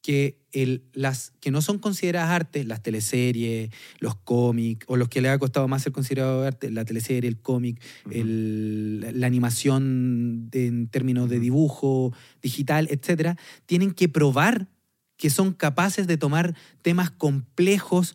[0.03, 5.20] que el, las que no son consideradas arte, las teleseries, los cómics, o los que
[5.20, 10.89] le ha costado más ser considerados arte, la teleserie, el cómic, la animación de- en
[10.89, 12.12] términos de dibujo
[12.43, 14.68] digital, etcétera, tienen que probar
[15.16, 18.14] que son capaces de tomar temas complejos,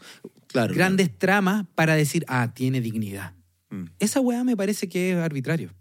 [0.52, 0.74] Claro.
[0.74, 3.34] grandes tramas, para decir, ah, tiene dignidad.
[3.70, 5.74] Mm, Esa weá me parece que es arbitrario.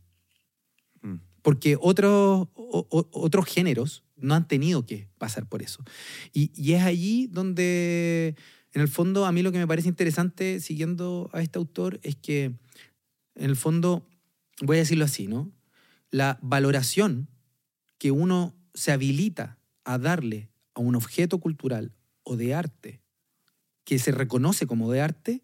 [1.02, 1.16] mm.
[1.42, 5.82] Porque otros, o- o- otros géneros no han tenido que pasar por eso.
[6.32, 8.36] Y, y es allí donde,
[8.72, 12.16] en el fondo, a mí lo que me parece interesante, siguiendo a este autor, es
[12.16, 12.44] que,
[13.34, 14.06] en el fondo,
[14.60, 15.50] voy a decirlo así, ¿no?
[16.10, 17.28] La valoración
[17.98, 21.92] que uno se habilita a darle a un objeto cultural
[22.22, 22.99] o de arte
[23.90, 25.42] que se reconoce como de arte,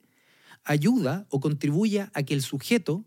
[0.62, 3.04] ayuda o contribuye a que el sujeto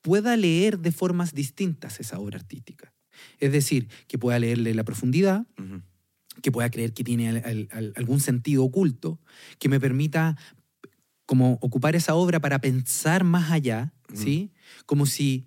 [0.00, 2.92] pueda leer de formas distintas esa obra artística.
[3.38, 5.46] Es decir, que pueda leerle la profundidad,
[6.42, 9.20] que pueda creer que tiene al- al- al- algún sentido oculto,
[9.60, 10.36] que me permita
[11.26, 13.92] como ocupar esa obra para pensar más allá.
[14.14, 14.50] ¿sí?
[14.84, 15.46] Como si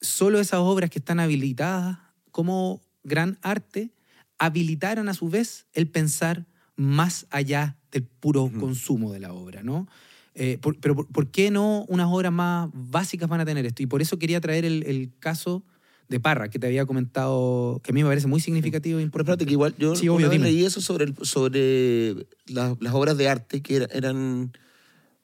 [0.00, 1.98] solo esas obras que están habilitadas
[2.32, 3.94] como gran arte
[4.38, 9.88] habilitaran a su vez el pensar más allá del puro consumo de la obra, ¿no?
[10.34, 13.82] Eh, por- pero por, por qué no unas obras más básicas van a tener esto?
[13.82, 15.64] Y por eso quería traer el, el caso
[16.08, 19.06] de Parra, que te había comentado, que a mí me parece muy significativo e Pero
[19.06, 19.32] importante.
[19.44, 23.16] espérate, que igual yo Sí, obvio, vez leí eso sobre, el- sobre la- las obras
[23.16, 24.52] de arte, que era- eran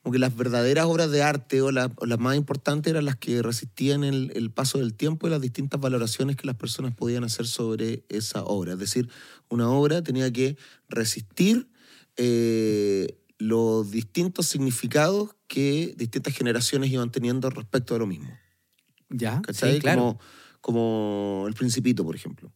[0.02, 3.16] como que las verdaderas obras de arte o, la- o las más importantes eran las
[3.16, 7.24] que resistían el, el paso del tiempo y las distintas valoraciones que las personas podían
[7.24, 8.74] hacer sobre esa obra.
[8.74, 9.08] Es decir,
[9.48, 10.56] una obra tenía que
[10.88, 11.68] resistir
[12.16, 18.30] eh, los distintos significados que distintas generaciones iban teniendo respecto de lo mismo.
[19.08, 19.40] ¿Ya?
[19.42, 19.74] ¿Cachai?
[19.74, 20.00] Sí, claro.
[20.00, 20.18] Como,
[20.60, 22.52] como El Principito, por ejemplo.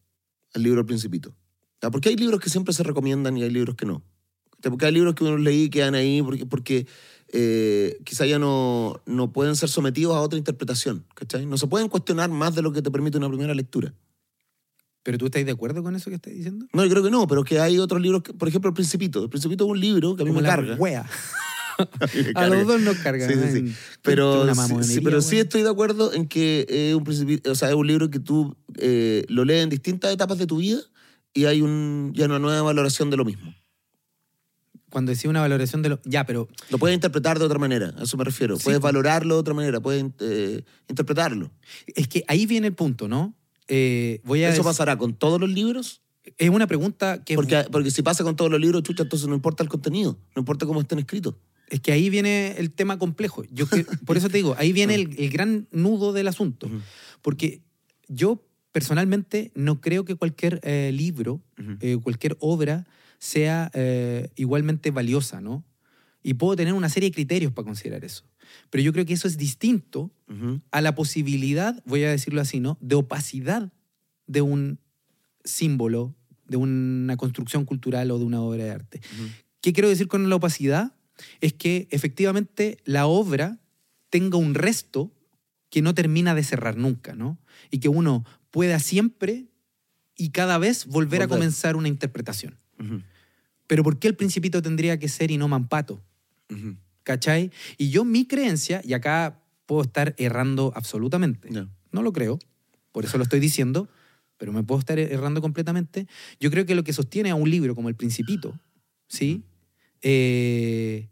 [0.53, 1.35] El libro El Principito.
[1.81, 1.91] ¿Ya?
[1.91, 4.03] Porque hay libros que siempre se recomiendan y hay libros que no.
[4.61, 6.87] Porque hay libros que uno leí y quedan ahí porque, porque
[7.29, 11.05] eh, quizá ya no, no pueden ser sometidos a otra interpretación.
[11.15, 11.45] ¿cachai?
[11.45, 13.93] No se pueden cuestionar más de lo que te permite una primera lectura.
[15.03, 16.67] ¿Pero tú estás de acuerdo con eso que estás diciendo?
[16.73, 19.23] No, yo creo que no, pero que hay otros libros, que- por ejemplo, El Principito.
[19.23, 20.75] El Principito es un libro que a mí Como me la carga.
[20.75, 21.05] wea.
[22.35, 23.27] A A los dos nos cargan.
[23.31, 23.75] Sí, sí, sí.
[24.03, 24.45] Pero,
[24.83, 27.87] sí- pero sí estoy de acuerdo en que es un, principi- o sea, es un
[27.87, 30.79] libro que tú eh, lo lees en distintas etapas de tu vida
[31.33, 33.55] y hay un, ya una nueva valoración de lo mismo.
[34.91, 36.01] Cuando decía una valoración de lo...
[36.03, 38.57] Ya, pero Lo puedes interpretar de otra manera, a eso me refiero.
[38.57, 38.91] Sí, puedes pues.
[38.91, 41.49] valorarlo de otra manera, puedes eh, interpretarlo.
[41.87, 43.33] es que ahí viene el punto, ¿no?
[43.67, 46.01] Eh, voy a ¿Eso pasará con todos los libros?
[46.37, 47.35] Es una pregunta que...
[47.35, 50.41] Porque, porque si pasa con todos los libros, chucha, entonces no importa el contenido, no
[50.41, 51.35] importa cómo estén escritos.
[51.69, 53.43] Es que ahí viene el tema complejo.
[53.51, 56.67] Yo que- por eso te digo, ahí viene el, el gran nudo del asunto.
[56.67, 56.79] Ujú.
[57.21, 57.61] Porque
[58.07, 61.77] yo personalmente no creo que cualquier eh, libro, Ujú.
[61.79, 62.85] eh, cualquier obra
[63.19, 65.63] sea eh, igualmente valiosa, ¿no?
[66.23, 68.23] Y puedo tener una serie de criterios para considerar eso.
[68.69, 70.11] Pero yo creo que eso es distinto
[70.71, 72.77] a la posibilidad, voy a decirlo así, ¿no?
[72.81, 73.71] De opacidad
[74.27, 74.79] de un
[75.43, 76.15] símbolo,
[76.47, 79.01] de una construcción cultural o de una obra de arte.
[79.61, 80.93] ¿Qué quiero decir con la opacidad?
[81.39, 83.59] Es que efectivamente la obra
[84.09, 85.11] tenga un resto
[85.69, 87.39] que no termina de cerrar nunca, ¿no?
[87.71, 89.47] Y que uno pueda siempre
[90.17, 92.57] y cada vez volver a comenzar una interpretación.
[93.67, 96.03] Pero ¿por qué el principito tendría que ser y no Mampato?
[97.03, 97.51] ¿Cachai?
[97.77, 101.67] Y yo mi creencia, y acá puedo estar errando absolutamente, Ya.
[101.91, 102.39] no lo creo,
[102.91, 103.87] por eso lo estoy diciendo,
[104.37, 106.07] pero me puedo estar errando completamente.
[106.39, 108.59] Yo creo que lo que sostiene a un libro como El Principito,
[109.07, 109.43] ¿sí?
[110.01, 111.09] Eh,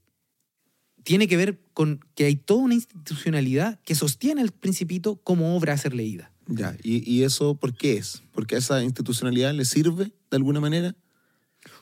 [1.04, 5.74] tiene que ver con que hay toda una institucionalidad que sostiene al Principito como obra
[5.74, 6.32] a ser leída.
[6.48, 8.24] Ya, ¿Y, ¿y eso por qué es?
[8.32, 10.96] ¿Porque a esa institucionalidad le sirve de alguna manera?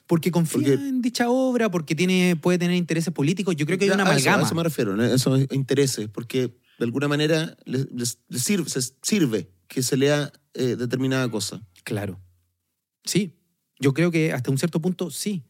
[0.08, 3.56] Porque confía Porque- en dicha obra, porque tiene, puede tener intereses políticos.
[3.56, 4.44] Yo creo que hay una a eso- amalgama.
[4.44, 5.04] A eso, me refiero, ¿no?
[5.04, 10.32] esos intereses, porque de alguna manera les, les- les sirve, se- sirve que se lea
[10.54, 11.62] eh, determinada cosa.
[11.84, 12.20] Claro.
[13.04, 13.34] Sí.
[13.80, 15.44] Yo creo que hasta un cierto punto sí.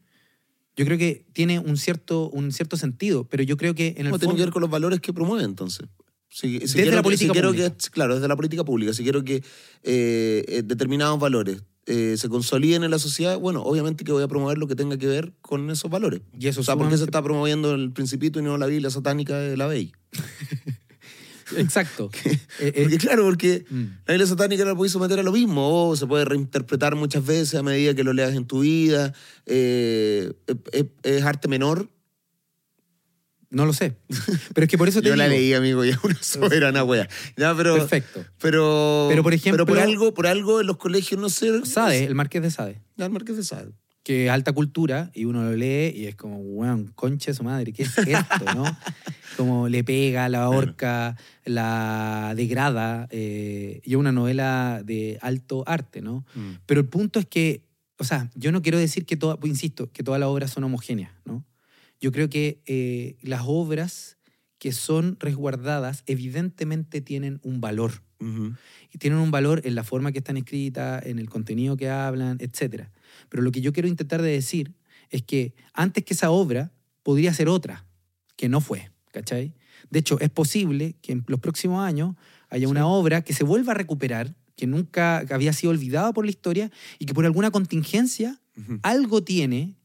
[0.76, 4.10] Yo creo que tiene un cierto, un cierto sentido, pero yo creo que en el
[4.12, 5.88] No tiene que ver con los valores que promueve entonces.
[6.28, 7.70] Si, si Desde quiero la política si pública.
[7.70, 8.92] que, claro, desde la política pública.
[8.92, 9.36] Si quiero que
[9.82, 14.28] eh, eh, determinados valores eh, se consoliden en la sociedad, bueno, obviamente que voy a
[14.28, 16.20] promover lo que tenga que ver con esos valores.
[16.38, 18.66] Y eso O sea, ¿por qué se sumamente- está promoviendo el Principito y no la
[18.66, 19.92] Biblia satánica de la Bey?
[21.56, 22.10] Exacto.
[22.58, 23.82] Porque claro, porque mm.
[24.06, 27.54] la Biblia satánica la puedes someter a lo mismo, o se puede reinterpretar muchas veces
[27.54, 29.14] a medida que lo leas en tu vida.
[29.46, 30.30] eh,
[30.72, 31.88] es, es arte menor.
[33.50, 33.96] No lo sé.
[34.54, 37.08] Pero es que por eso te Yo la leí, amigo, ya una soberana wea.
[37.36, 38.24] Ya, pero, Perfecto.
[38.40, 41.64] pero, Pero, por ejemplo- pero por algo, por algo en los colegios no sé.
[41.64, 43.72] Sade, el Marqués de Sade, Ya, el Marqués de Sade.
[44.02, 47.42] que es alta cultura y uno lo lee y es como, weón, concha de su
[47.44, 48.64] madre, ¿qué es esto, no?
[49.36, 56.00] Como le pega, la ahorca, la degrada, eh, y es una novela de alto arte,
[56.00, 56.24] ¿no?
[56.66, 57.62] Pero el punto es que,
[57.98, 60.64] o sea, yo no quiero decir que todas, pues, insisto, que todas las obras son
[60.64, 61.44] homogéneas, ¿no?
[62.00, 64.18] Yo creo que eh, las obras
[64.58, 68.02] que son resguardadas evidentemente tienen un valor.
[68.20, 68.54] Ujú.
[68.92, 72.38] Y tienen un valor en la forma que están escritas, en el contenido que hablan,
[72.40, 72.88] etc.
[73.28, 74.74] Pero lo que yo quiero intentar de decir
[75.10, 76.72] es que antes que esa obra
[77.02, 77.86] podría ser otra,
[78.36, 79.54] que no fue, ¿cachai?
[79.90, 82.16] De hecho, es posible que en los próximos años
[82.50, 86.30] haya una obra que se vuelva a recuperar, que nunca había sido olvidada por la
[86.30, 88.80] historia y que por alguna contingencia Ujú.
[88.82, 89.76] algo tiene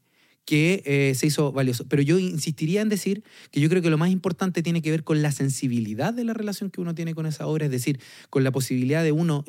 [0.46, 1.86] que eh, se hizo valioso.
[1.88, 5.04] Pero yo insistiría en decir que yo creo que lo más importante tiene que ver
[5.04, 8.44] con la sensibilidad de la relación que uno tiene con esa obra, es decir, con
[8.44, 9.46] la posibilidad de uno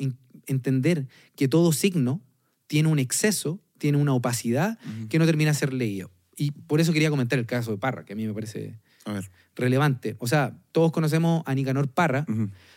[0.47, 2.21] entender que todo signo
[2.67, 4.79] tiene un exceso, tiene una opacidad
[5.09, 6.11] que no termina de ser leído.
[6.37, 8.79] Y por eso quería comentar el caso de Parra, que a mí me parece
[9.55, 10.15] relevante.
[10.19, 12.25] O sea, todos conocemos a Nicanor Parra.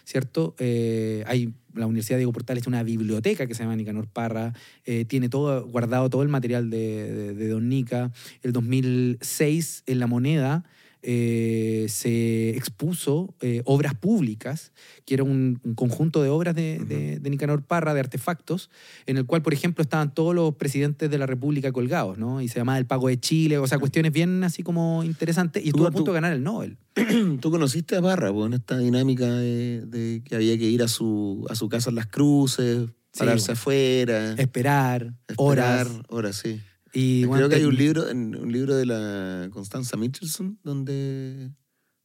[0.09, 0.55] ¿Cierto?
[0.59, 4.55] Eh, hay la Universidad Diego Portales tiene una biblioteca que se llama Nicanor Parra,
[4.87, 8.11] eh, tiene todo guardado todo el material de, de- de Don Nica.
[8.43, 10.65] El 2006 en La Moneda
[11.03, 14.73] eh, se expuso eh, obras públicas,
[15.05, 18.71] que era un, un conjunto de obras de, de- de Nicanor Parra, de artefactos,
[19.07, 22.41] en el cual, por ejemplo, estaban todos los presidentes de la República colgados, ¿no?
[22.41, 25.69] Y se llamaba El Pago de Chile, o sea, cuestiones bien así como interesantes, y
[25.69, 26.77] estuvo a tú- punto de ganar el Nobel.
[27.41, 30.89] Tú conociste a Parra, pues, en esta dinámica de, de que había que ir a
[30.89, 33.53] su, a su casa en las cruces, Sí, pararse bueno.
[33.61, 35.89] afuera, Esperar, esperar, horas.
[36.09, 36.61] horas, sí.
[36.93, 41.51] Y, Creo bueno, que hay un libro, un libro de la Constanza Mitchelson donde...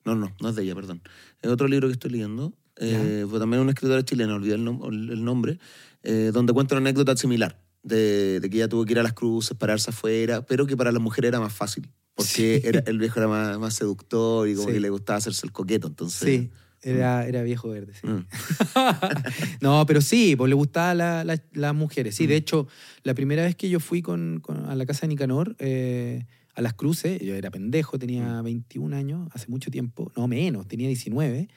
[0.06, 1.02] No, no, no es de ella, perdón.
[1.42, 2.54] Es otro libro que estoy leyendo.
[2.78, 5.60] Eh, fue también una escritora chilena, olvidé el, nom- el nombre,
[6.02, 9.14] eh, donde cuenta una anécdota similar, de, de que ella tuvo que ir a las
[9.14, 12.68] cruces, pararse afuera, pero que para la mujer era más fácil, porque Sí.
[12.68, 14.74] era, el viejo era más, más seductor y como Sí.
[14.74, 16.28] que le gustaba hacerse el coqueto, entonces...
[16.28, 16.52] Sí,
[16.84, 18.08] era, era viejo verde, sí.
[18.08, 18.26] Mm.
[19.62, 22.16] no, pero sí, pues le gustaban la- la- las mujeres.
[22.16, 22.38] Sí, de Mm.
[22.38, 22.68] hecho,
[23.04, 26.26] la primera vez que yo fui con, con- a la casa de Nicanor, eh,
[26.56, 28.46] a las cruces, yo era pendejo, tenía Mm.
[28.46, 31.48] 21 años, hace mucho tiempo, no menos, tenía 19.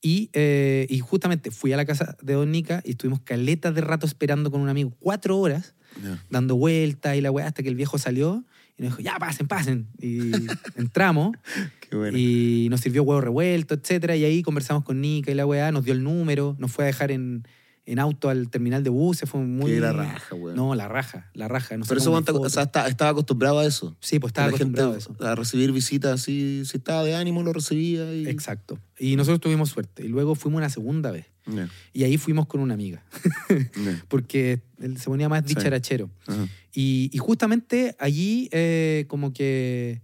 [0.00, 3.80] Y, eh, y justamente fui a la casa de Don Nica y estuvimos caletas de
[3.80, 5.74] rato esperando con un amigo, cuatro horas,
[6.30, 8.44] dando vueltas y la weá, hasta que el viejo salió
[8.78, 9.88] y nos dijo, ya, pasen, pasen.
[10.00, 10.30] Y
[10.76, 11.36] entramos.
[11.90, 12.16] Qué bueno.
[12.16, 14.14] Y nos sirvió huevo revuelto, etcétera.
[14.14, 16.86] Y ahí conversamos con Nica y la weá, nos dio el número, nos fue a
[16.86, 17.44] dejar en,
[17.90, 19.28] en auto al terminal de buses.
[19.28, 19.70] Fue muy.
[19.72, 20.54] Qué la raja, weón.
[20.54, 21.76] No, la raja, la raja.
[21.76, 23.96] nos Pero eso o sea, está- estaba acostumbrado a eso.
[24.00, 25.32] Sí, pues estaba la gente acostumbrado a eso.
[25.32, 28.28] a recibir visitas así, si estaba de ánimo lo recibía y...
[28.28, 28.78] Exacto.
[28.98, 30.04] Y nosotros tuvimos suerte.
[30.04, 31.26] Y luego fuimos una segunda vez.
[31.46, 33.02] Ya, Y ahí fuimos con una amiga.
[33.48, 35.54] ya, Porque él se ponía más Sí.
[35.54, 36.10] dicharachero.
[36.26, 36.46] ajá.
[36.74, 40.02] Y, y justamente allí eh, como que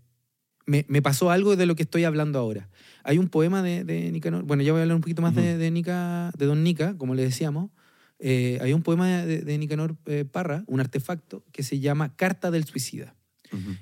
[0.67, 2.69] me, me pasó algo de lo que estoy hablando ahora.
[3.05, 5.59] Hay un poema de, de Nicanor, bueno, ya voy a hablar un poquito más de,
[5.59, 7.71] de, Nica, de Don Nica, como le decíamos.
[8.19, 12.51] Eh, hay un poema de, de Nicanor eh, Parra, un artefacto, que se llama Carta
[12.51, 13.15] del Suicida.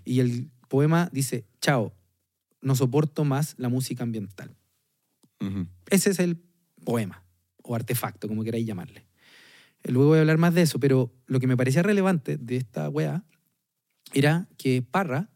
[0.05, 1.95] Y el poema dice, chao,
[2.61, 4.55] no soporto más la música ambiental.
[5.89, 6.37] Ese es el
[6.85, 7.25] poema,
[7.63, 9.07] o artefacto, como queráis llamarle.
[9.83, 12.57] Eh, Luego voy a hablar más de eso, pero lo que me parecía relevante de
[12.57, 13.25] esta weá
[14.13, 15.31] era que Parra,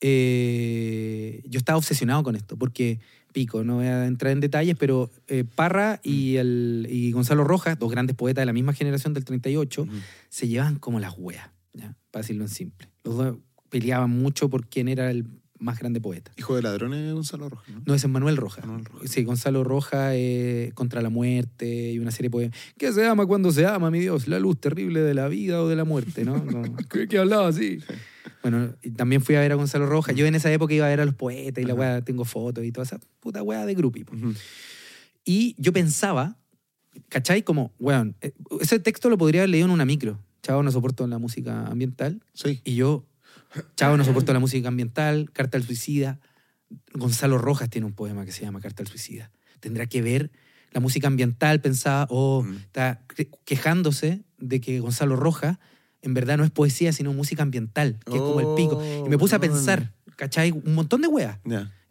[0.00, 3.00] eh, yo estaba obsesionado con esto, porque
[3.32, 7.78] pico, no voy a entrar en detalles, pero eh, Parra y, el, y Gonzalo Rojas,
[7.78, 9.92] dos grandes poetas de la misma generación del 38, Ujú.
[10.28, 11.94] se llevan como las weas, ¿ya?
[12.10, 12.88] para decirlo en simple.
[13.04, 13.36] Los dos
[13.68, 15.26] peleaban mucho por quién era el
[15.58, 16.30] más grande poeta.
[16.36, 17.82] Hijo de ladrones Gonzalo Rojas, ¿no?
[17.86, 18.64] No, es Manuel Rojas.
[18.66, 19.10] Manuel Rojas.
[19.10, 22.58] Sí, Gonzalo Rojas, eh, Contra la Muerte y una serie de poemas.
[22.76, 24.28] ¿Qué se ama cuando se ama, mi Dios?
[24.28, 26.38] La luz terrible de la vida o de la muerte, ¿no?
[26.44, 27.80] No, ¿Qué, qué hablaba así?
[28.42, 30.14] Bueno, y también fui a ver a Gonzalo Rojas.
[30.14, 31.80] Yo en esa época iba a ver a los poetas y la Ajá.
[31.80, 34.02] weá, tengo fotos y toda esa puta weá de grupi.
[34.02, 34.34] Ujú.
[35.24, 36.38] Y yo pensaba,
[37.08, 37.42] ¿cachai?
[37.42, 40.18] Como, weón, eh, ese texto lo podría haber leído en una micro.
[40.42, 42.22] Chavo, no soporto la música ambiental.
[42.32, 42.60] Sí.
[42.64, 43.04] Y yo,
[43.76, 46.20] chavo, no soporto la música ambiental, Carta al Suicida.
[46.92, 49.30] Gonzalo Rojas tiene un poema que se llama Carta al Suicida.
[49.60, 50.30] Tendrá que ver
[50.72, 52.56] la música ambiental, pensaba, o Mm.
[52.56, 55.58] está que- quejándose de que Gonzalo Rojas
[56.02, 58.82] en verdad no es poesía, sino música ambiental, que es como el pico.
[59.04, 60.52] Y me puse a Oh, pensar, ¿cachai?
[60.52, 61.38] Un montón de weas.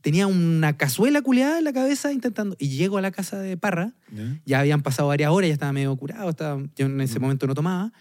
[0.02, 2.56] Tenía una cazuela culeada en la cabeza intentando.
[2.60, 4.40] Y llego a la casa de Parra, Ya.
[4.46, 7.22] ya habían pasado varias horas, ya estaba medio curado, estaba, yo en ese Mm.
[7.24, 7.92] momento no tomaba.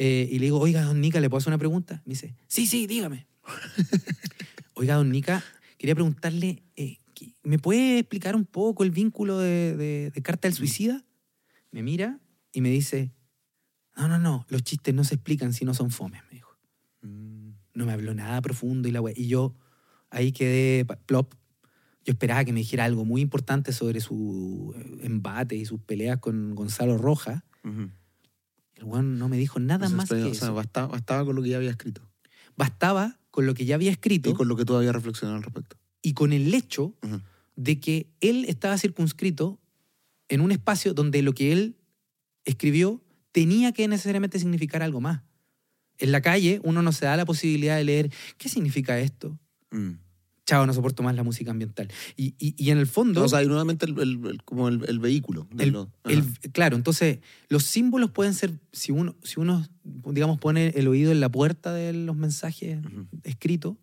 [0.00, 2.02] Eh, y le digo, oiga, don Nica, ¿le puedo hacer una pregunta?
[2.06, 3.26] Me dice, sí, sí, dígame.
[4.74, 5.42] oiga, don Nica,
[5.76, 10.46] quería preguntarle, eh, ¿qué- ¿me puede explicar un poco el vínculo de, de- de Carta
[10.48, 11.04] del Suicida?
[11.72, 12.20] Me mira
[12.52, 13.12] y me dice,
[13.96, 16.56] no, no, no, los chistes no se explican si no son fomes, me dijo.
[17.02, 17.50] Mm.
[17.74, 19.14] No me habló nada profundo y la wea.
[19.16, 19.56] Y yo
[20.10, 21.34] ahí quedé plop.
[22.04, 26.18] Yo esperaba que me dijera algo muy importante sobre su eh, embate y sus peleas
[26.18, 27.42] con Gonzalo Rojas.
[27.64, 27.90] Ujú.
[28.78, 30.54] El weón no me dijo nada más que o sea, eso.
[30.54, 32.08] bastaba, bastaba con lo que ya había escrito
[32.56, 35.44] Bastaba con lo que ya había escrito y con lo que tú habías reflexionado al
[35.44, 35.76] respecto.
[36.02, 36.94] y con el hecho
[37.56, 39.60] de que él estaba circunscrito
[40.28, 41.76] en un espacio donde lo que él
[42.44, 43.02] escribió
[43.32, 45.22] tenía que necesariamente significar algo más.
[45.98, 49.38] En la calle uno no se da la posibilidad de leer qué significa esto.
[49.70, 49.92] Mm.
[50.48, 51.88] Chao, no soporto más la música ambiental.
[52.16, 53.22] Y, y- y en el fondo...
[53.22, 55.46] O sea, y nuevamente el, el- el- como el, el vehículo.
[55.52, 55.90] lo-
[56.52, 57.18] claro, entonces
[57.50, 61.74] los símbolos pueden ser, si uno, si uno, digamos, pone el oído en la puerta
[61.74, 63.06] de los mensajes Ujú.
[63.24, 63.76] escritos,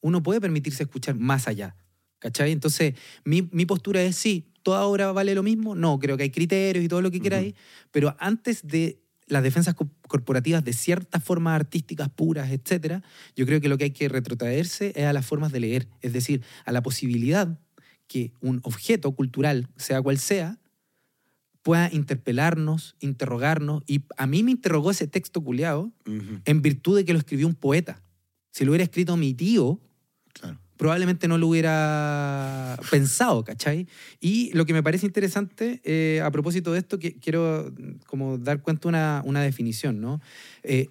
[0.00, 1.74] uno puede permitirse escuchar más allá.
[2.20, 2.52] ¿Cachai?
[2.52, 5.74] Entonces, mi, mi postura es sí, toda obra vale lo mismo.
[5.74, 7.54] No, creo que hay criterios y todo lo que queráis,
[7.90, 13.02] pero antes de las defensas co- corporativas de ciertas formas artísticas puras, etcétera,
[13.36, 16.12] yo creo que lo que hay que retrotraerse es a las formas de leer, es
[16.12, 17.58] decir, a la posibilidad
[18.06, 20.58] que un objeto cultural, sea cual sea,
[21.62, 23.82] pueda interpelarnos, interrogarnos.
[23.86, 26.40] Y a mí me interrogó ese texto culiado Ujú.
[26.44, 28.02] en virtud de que lo escribió un poeta.
[28.50, 29.80] Si lo hubiera escrito mi tío,
[30.32, 30.58] Claro.
[30.80, 33.86] Probablemente no lo hubiera pensado, ¿cachai?
[34.18, 38.38] Y lo que me parece interesante, eh, a propósito de esto, que quiero mm, como
[38.38, 40.22] dar cuenta una, una definición, ¿no?
[40.62, 40.88] Eh,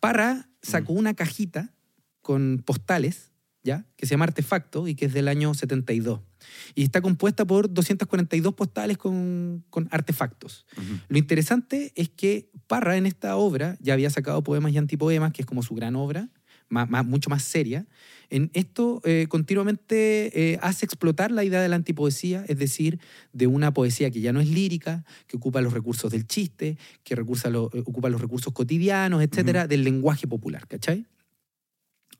[0.00, 1.72] Parra sacó una cajita
[2.20, 3.86] con postales, ¿ya?
[3.96, 6.20] Que se llama Artefacto y que es del año 72.
[6.74, 10.66] Y está compuesta por 242 postales con, con artefactos.
[11.08, 15.40] Lo interesante es que Parra en esta obra ya había sacado poemas y antipoemas, que
[15.40, 16.28] es como su gran obra,
[16.68, 17.86] más, más- mucho más seria.
[18.28, 22.98] En esto eh, continuamente eh, hace explotar la idea de la antipoesía, es decir,
[23.32, 27.14] de una poesía que ya no es lírica, que ocupa los recursos del chiste, que
[27.14, 31.06] recursa lo- eh, ocupa los recursos cotidianos, etcétera, del lenguaje popular, ¿cachai?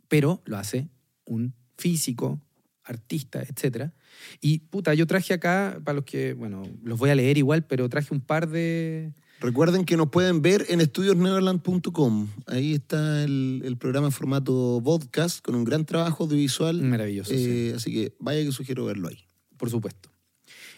[0.08, 0.88] Pero lo hace
[1.24, 2.40] un físico,
[2.84, 3.92] artista, etcétera.
[4.40, 7.88] Y puta, yo traje acá, para los que, bueno, los voy a leer igual, pero
[7.88, 12.28] traje un par de, Recuerden que nos pueden ver en estudiosneverland.com.
[12.46, 16.80] Ahí está el, el programa en formato podcast con un gran trabajo audiovisual.
[16.82, 17.44] Maravilloso, sí.
[17.46, 19.18] Eh, Así que vaya que sugiero verlo ahí.
[19.56, 20.10] por supuesto.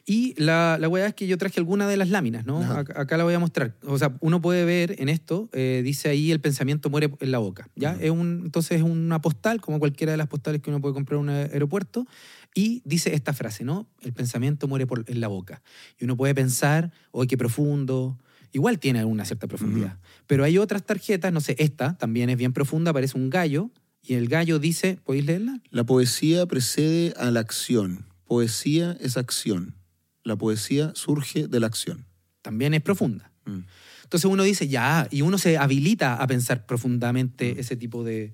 [0.05, 2.63] Y la, la weá es que yo traje alguna de las láminas, ¿no?
[2.63, 3.77] Acá, acá la voy a mostrar.
[3.85, 7.37] O sea, uno puede ver en esto, eh, dice ahí el pensamiento muere en la
[7.37, 7.93] boca, ¿ya?
[8.01, 11.17] Es un, entonces es una postal, como cualquiera de las postales que uno puede comprar
[11.19, 12.07] en un aeropuerto,
[12.55, 13.87] y dice esta frase, ¿no?
[14.01, 15.61] El pensamiento muere por, en la boca.
[16.01, 18.19] Y uno puede pensar, hoy qué profundo,
[18.53, 19.99] igual tiene una cierta profundidad.
[20.27, 23.71] Pero hay otras tarjetas, no sé, esta también es bien profunda, parece un gallo,
[24.03, 25.61] y el gallo dice, ¿podéis leerla?
[25.71, 28.07] La poesía precede a la acción.
[28.25, 29.75] Poesía es acción.
[30.23, 32.07] La poesía surge de la acción.
[32.43, 33.33] También es profunda.
[33.45, 33.61] Mm.
[34.05, 38.33] Entonces uno dice, ya, y uno se habilita a pensar profundamente ese tipo de,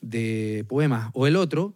[0.00, 1.10] de poemas.
[1.14, 1.74] O el otro,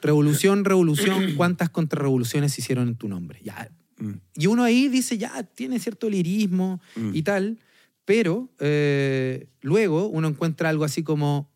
[0.00, 3.40] revolución, revolución, ¿cuántas contrarrevoluciones hicieron en tu nombre?
[3.42, 3.70] Ya.
[4.02, 4.12] Mm.
[4.34, 7.14] Y uno ahí dice, ya, tiene cierto lirismo Mm.
[7.14, 7.58] y tal,
[8.04, 11.50] pero eh, luego uno encuentra algo así como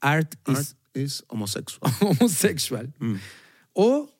[0.00, 1.92] art, Art is es homosexual.
[2.00, 2.94] homosexual.
[2.98, 3.14] Mm.
[3.72, 4.10] O,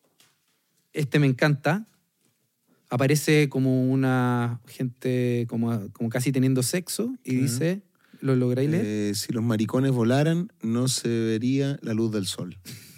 [0.93, 1.87] este me encanta,
[2.91, 7.83] aparece como una gente como, como casi teniendo sexo y dice,
[8.21, 8.75] ¿lo leer?
[8.75, 12.59] Eh, si los maricones volaran, no se vería la luz del sol.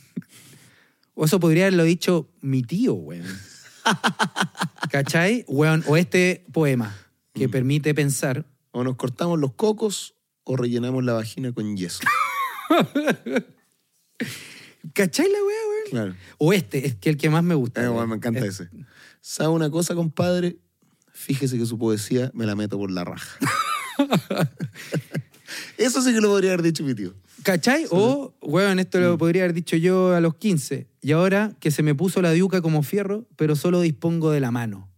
[1.19, 3.25] O eso podría haberlo dicho mi tío, weón.
[4.91, 5.45] ¿Cachai?
[5.49, 6.97] Weón, o este poema
[7.35, 7.51] que Mm.
[7.51, 10.15] permite pensar, O nos cortamos los cocos
[10.45, 12.01] o rellenamos la vagina con yeso.
[14.95, 15.91] ¿cachai la weá, weón?
[15.91, 16.15] Claro.
[16.39, 17.83] O este, es que el que más me gusta.
[17.83, 18.09] Eh, weón.
[18.11, 18.71] me encanta Es- ese.
[19.21, 20.59] ¿Sabe una cosa, compadre?
[21.13, 23.39] Fíjese que su poesía me la meto por la raja.
[25.79, 27.15] Eso sí que lo podría haber dicho mi tío.
[27.43, 27.87] ¿Cachai?
[27.91, 29.03] O, weón, esto Mm.
[29.03, 30.87] lo podría haber dicho yo a los 15.
[31.03, 34.51] Y ahora que se me puso la diuca como fierro, pero solo dispongo de la
[34.51, 34.91] mano.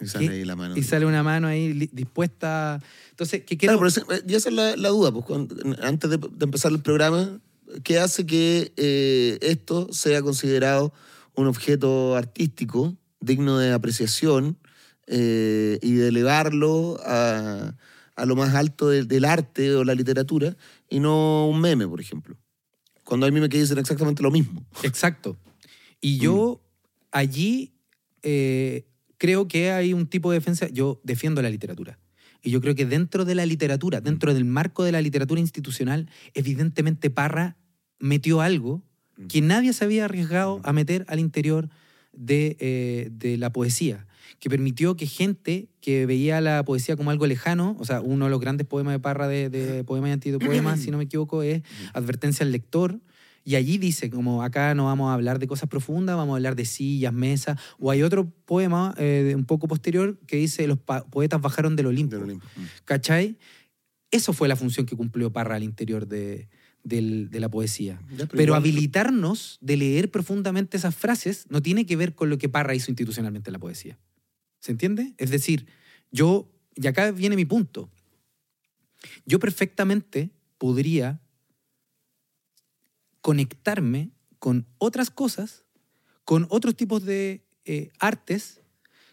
[0.00, 0.34] Y sale ¿Qué?
[0.34, 0.76] ahí la mano.
[0.76, 2.80] Y sale una mano ahí dispuesta.
[3.10, 3.78] Entonces, ¿qué quiero?
[3.78, 5.12] Claro, pero ese- y esa es la, la duda.
[5.12, 7.40] Pues, cuando- antes de, de empezar el programa,
[7.84, 10.92] ¿qué hace que eh, esto sea considerado
[11.34, 14.58] un objeto artístico digno de apreciación
[15.06, 17.74] eh, y de elevarlo a,
[18.16, 20.56] a lo más alto del- del arte o la literatura
[20.88, 22.36] y no un meme, por ejemplo?
[23.04, 24.64] Cuando hay memes que dicen exactamente lo mismo.
[24.82, 25.36] Exacto.
[26.00, 27.06] Y yo Mm.
[27.12, 27.68] allí
[28.24, 28.86] eh,
[29.18, 30.68] creo que hay un tipo de defensa.
[30.68, 31.98] Yo defiendo la literatura.
[32.40, 34.04] Y yo creo que dentro de la literatura, Mm.
[34.04, 37.56] dentro del marco de la literatura institucional, evidentemente Parra
[37.98, 38.82] metió algo
[39.16, 39.26] Mm.
[39.26, 41.68] que nadie se había arriesgado a meter al interior
[42.12, 44.06] de, eh, de la poesía,
[44.42, 48.30] que permitió que gente que veía la poesía como algo lejano, o sea, uno de
[48.32, 51.62] los grandes poemas de Parra de, de poemas y si no me equivoco, es
[51.94, 52.98] Advertencia al lector,
[53.44, 56.56] y allí dice, como acá no vamos a hablar de cosas profundas, vamos a hablar
[56.56, 60.78] de sillas, mesas, o hay otro poema eh, de un poco posterior que dice, los
[60.78, 62.16] poetas bajaron del Olimpo.
[62.16, 62.46] Del Olimpo.
[62.56, 62.62] Mm.
[62.84, 63.38] ¿Cachai?
[64.10, 66.48] Eso fue la función que cumplió Parra al interior de,
[66.82, 68.00] del- de la poesía.
[68.18, 72.48] Ya, Pero, habilitarnos de leer profundamente esas frases no tiene que ver con lo que
[72.48, 73.98] Parra hizo institucionalmente en la poesía.
[74.62, 75.12] ¿Se entiende?
[75.18, 75.66] Es decir,
[76.12, 77.90] yo, y acá viene mi punto,
[79.26, 81.20] yo perfectamente podría
[83.20, 85.64] conectarme con otras cosas,
[86.24, 88.60] con otros tipos de eh, artes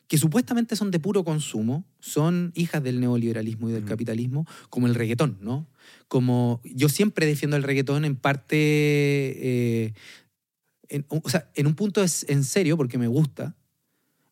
[0.08, 4.93] que supuestamente son de puro consumo, son hijas del neoliberalismo y del capitalismo, como el
[4.93, 5.68] reggaetón, ¿no?
[6.08, 9.93] Como yo siempre defiendo el reggaetón en parte, eh,
[10.89, 13.56] en- o sea, en un punto es en serio porque me gusta,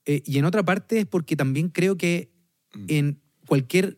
[0.08, 2.32] eh, y en otra parte es porque también creo que
[2.74, 2.86] Mm.
[2.90, 3.98] en cualquier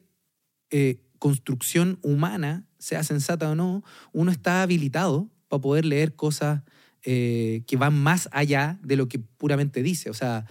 [0.71, 3.83] eh, construcción humana, sea sensata o no,
[4.13, 6.61] uno está habilitado para poder leer cosas
[7.03, 10.09] eh, que van más allá de lo que puramente dice.
[10.09, 10.45] O sea,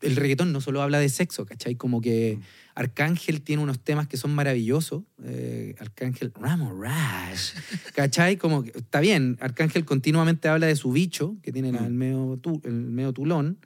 [0.00, 1.74] el reggaetón no solo habla de sexo, ¿cachai?
[1.76, 2.42] Como que Mm.
[2.74, 5.02] Arcángel tiene unos temas que son maravillosos.
[5.24, 7.52] eh, Arcángel, Ramo Rash,
[7.94, 8.36] ¿cachai?
[8.38, 11.84] Como que, está bien, Arcángel continuamente habla de su bicho, que tiene Mm.
[11.84, 13.58] el, medio tu- el medio tulón.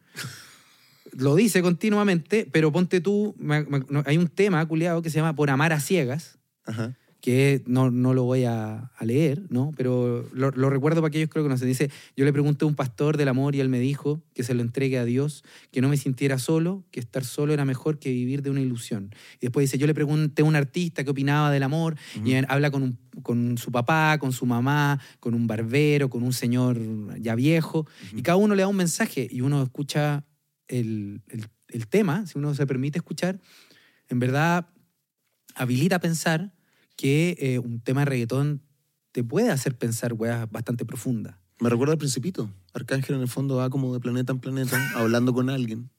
[1.13, 5.17] Lo dice continuamente, pero ponte tú, me- me- no, hay un tema culiado que se
[5.19, 6.95] llama Por amar a ciegas, Ajá.
[7.21, 9.73] que no, no lo voy a, a leer, ¿no?
[9.77, 12.69] Pero lo, lo recuerdo para aquellos creo que no se dice, yo le pregunté a
[12.69, 15.43] un pastor del amor y él me dijo que se lo entregue a Dios,
[15.73, 19.11] que no me sintiera solo, que estar solo era mejor que vivir de una ilusión.
[19.37, 22.47] Y después dice, yo le pregunté a un artista qué opinaba del amor y él
[22.49, 26.79] habla con, un- con su papá, con su mamá, con un barbero, con un señor
[27.19, 30.25] ya viejo, y cada uno le da un mensaje y uno escucha
[30.69, 33.39] el, el- tema, si uno se permite escuchar,
[34.09, 34.69] en verdad
[35.55, 36.55] habilita pensar
[36.97, 38.63] que eh, un tema de reggaetón
[39.13, 41.37] te puede hacer pensar weas bastante profundas.
[41.61, 42.51] Me recuerda al Principito.
[42.73, 45.91] Arcángel en el fondo va como de planeta en planeta hablando con alguien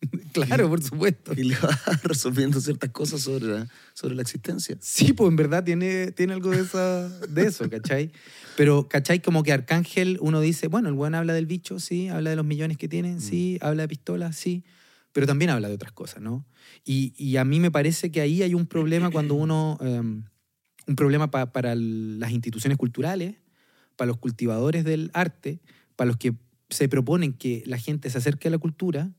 [0.32, 1.32] Claro, por supuesto.
[1.36, 4.76] y le va resolviendo ciertas cosas sobre la, sobre la existencia.
[4.80, 8.12] Sí, pues en verdad tiene, tiene algo de, esa, de eso, ¿cachai?
[8.56, 9.20] Pero, ¿cachai?
[9.20, 12.44] Como que Arcángel, uno dice, bueno, el buen habla del bicho, sí, habla de los
[12.46, 14.64] millones que tiene, sí, habla de pistolas, sí,
[15.12, 16.46] pero también habla de otras cosas, ¿no?
[16.84, 20.96] Y, y a mí me parece que ahí hay un problema cuando uno, eh, un
[20.96, 23.34] problema pa- para las instituciones culturales,
[23.96, 25.60] para los cultivadores del arte,
[25.96, 26.34] para los que
[26.70, 29.10] se proponen que la gente se acerque a la cultura,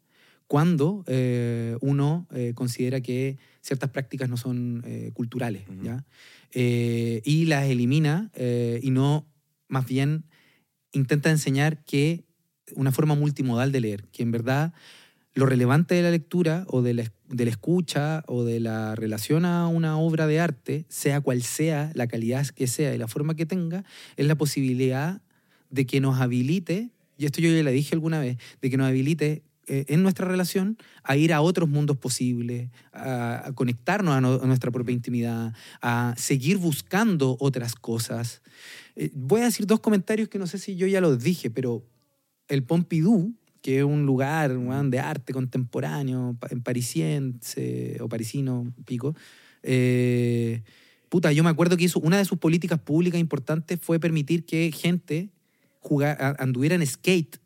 [0.52, 5.62] cuando eh, uno eh, considera que ciertas prácticas no son eh, culturales.
[5.82, 6.04] ¿ya?
[6.54, 9.26] Y las elimina y no,
[9.70, 10.26] más bien,
[10.92, 12.26] intenta enseñar que
[12.76, 14.74] una forma multimodal de leer, que en verdad
[15.34, 19.46] lo relevante de la lectura o de la, de la escucha o de la relación
[19.46, 23.36] a una obra de arte, sea cual sea la calidad que sea y la forma
[23.36, 23.86] que tenga,
[24.18, 25.22] es la posibilidad
[25.70, 28.90] de que nos habilite, y esto yo ya le dije alguna vez, de que nos
[28.90, 34.20] habilite eh, en nuestra relación a ir a otros mundos posibles, a, a conectarnos a,
[34.20, 38.42] no- a nuestra propia intimidad, a seguir buscando otras cosas.
[38.98, 41.86] Eh, voy a decir dos comentarios que no sé si yo ya los dije, pero
[42.50, 44.52] el Pompidou, que es un lugar
[44.90, 49.16] de arte contemporáneo, en parisiense o parisino, pico,
[49.64, 50.64] eh,
[51.08, 54.70] puta, yo me acuerdo que hizo una de sus políticas públicas importantes fue permitir que
[54.74, 55.30] gente
[55.80, 57.40] juga- a- anduviera en skate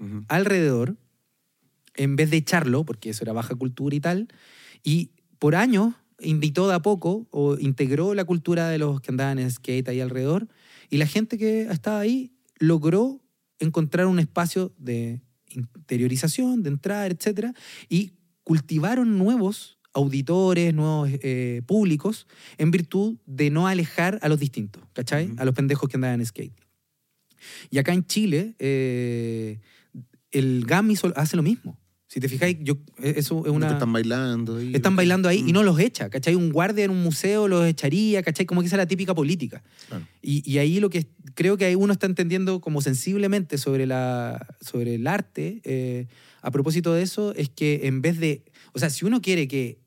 [0.00, 0.24] Ujú.
[0.28, 0.96] alrededor,
[1.98, 4.28] en vez de echarlo, porque eso era baja cultura y tal,
[4.82, 9.38] y por años invitó de a poco o integró la cultura de los que andaban
[9.38, 10.48] en skate ahí alrededor,
[10.90, 13.20] y la gente que estaba ahí logró
[13.58, 15.20] encontrar un espacio de
[15.50, 17.52] interiorización, de entrar, etcétera,
[17.88, 18.12] y
[18.44, 22.26] cultivaron nuevos auditores, nuevos eh, públicos,
[22.58, 25.26] en virtud de no alejar a los distintos, ¿cachai?
[25.26, 25.40] Ujú.
[25.42, 26.54] A los pendejos que andaban en skate.
[27.70, 29.58] Y acá en Chile, eh,
[30.30, 31.78] el GAM hizo- hace lo mismo.
[32.10, 33.70] Si te fijáis, yo, eh, eso es Que una...
[33.70, 34.56] Están bailando.
[34.56, 34.72] ahí.
[34.74, 36.34] Están bailando ahí y Mm, no los echa, ¿cachai?
[36.34, 38.46] Un guardia en un museo los echaría, ¿cachai?
[38.46, 39.62] Como que esa es la típica política.
[39.88, 40.06] claro.
[40.22, 44.46] Y, y ahí lo que creo que ahí uno está entendiendo como sensiblemente sobre, la,
[44.60, 46.06] sobre el arte, eh,
[46.40, 48.42] a propósito de eso, es que en vez de,
[48.72, 49.78] o sea, si uno quiere que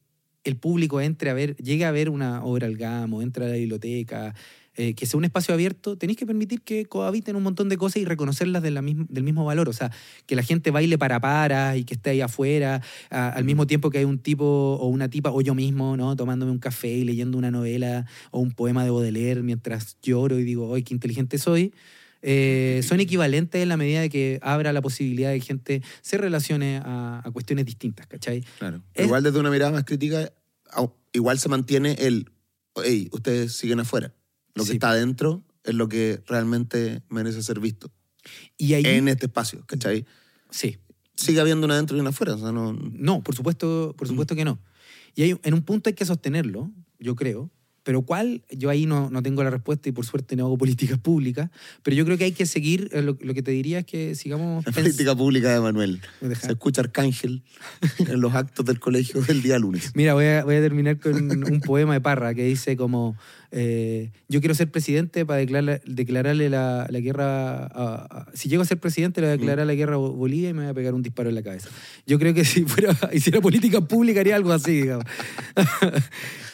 [0.43, 3.47] el público entre a ver, llegue a ver una obra al GAM o entre a
[3.49, 4.35] la biblioteca,
[4.75, 7.97] eh, que sea un espacio abierto, tenéis que permitir que cohabiten un montón de cosas
[7.97, 9.67] y reconocerlas de la misma- del mismo valor.
[9.69, 9.91] O sea,
[10.25, 13.89] que la gente baile para para y que esté ahí afuera, a- al mismo tiempo
[13.89, 16.15] que hay un tipo o una tipa, o yo mismo, ¿no?
[16.15, 20.43] Tomándome un café y leyendo una novela o un poema de Baudelaire mientras lloro y
[20.43, 21.73] digo, ¡ay, qué inteligente soy!
[22.23, 26.19] eh, son equivalentes en la medida de que abra la posibilidad de que gente se
[26.19, 28.43] relacione a, a cuestiones distintas, ¿cachai?
[28.59, 28.83] Claro.
[28.93, 30.31] Es- Igual desde una mirada más crítica,
[31.13, 32.29] igual se mantiene el,
[32.85, 34.13] hey, ustedes siguen afuera.
[34.55, 37.91] Lo que está adentro es lo que realmente merece ser visto
[38.57, 38.85] Y ahí...
[38.85, 40.05] en este espacio, ¿cachai?
[40.49, 40.77] Sí.
[41.15, 42.35] Sigue habiendo una adentro y una afuera.
[42.35, 44.59] O sea, no, No, por supuesto, por supuesto que no.
[45.15, 47.51] Y hay, en un punto hay que sostenerlo, yo creo.
[47.83, 50.99] Pero cuál, yo ahí no, no tengo la respuesta y por suerte no hago políticas
[50.99, 51.49] públicas,
[51.81, 54.13] pero yo creo que hay que seguir, eh, lo, lo que te diría es que
[54.13, 54.63] sigamos...
[54.67, 55.99] la política pública de Manuel.
[56.39, 57.43] Se escucha Arcángel
[57.97, 59.93] en los actos del colegio del día lunes.
[59.95, 63.17] Mira, voy a, voy a terminar con un poema de Parra que dice como,
[63.51, 67.67] eh, yo quiero ser presidente para declarar- declararle la, la guerra, a,
[68.09, 70.49] a- si llego a ser presidente le voy a declarar la guerra a Bo- Bolivia
[70.49, 71.69] y me voy a pegar un disparo en la cabeza.
[72.07, 75.05] Yo creo que si fuera, hiciera política pública haría algo así, digamos.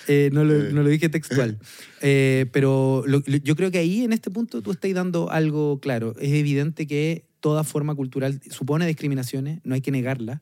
[0.10, 1.58] Eh, no, lo, no lo dije textual.
[2.02, 6.16] Eh, pero lo- yo creo que ahí, en este punto, tú estás dando algo claro.
[6.18, 10.42] Es evidente que toda forma cultural supone discriminaciones, no hay que negarla.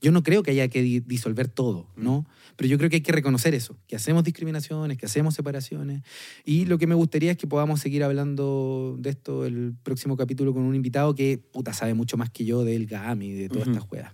[0.00, 2.24] Yo no creo que haya que di- disolver todo, ¿no?
[2.56, 6.02] Pero yo creo que hay que reconocer eso, que hacemos discriminaciones, que hacemos separaciones.
[6.44, 10.52] Y lo que me gustaría es que podamos seguir hablando de esto el próximo capítulo
[10.54, 13.62] con un invitado que, puta, sabe mucho más que yo del GAM y de todas
[13.68, 13.70] Ujú.
[13.76, 14.12] estas juegas.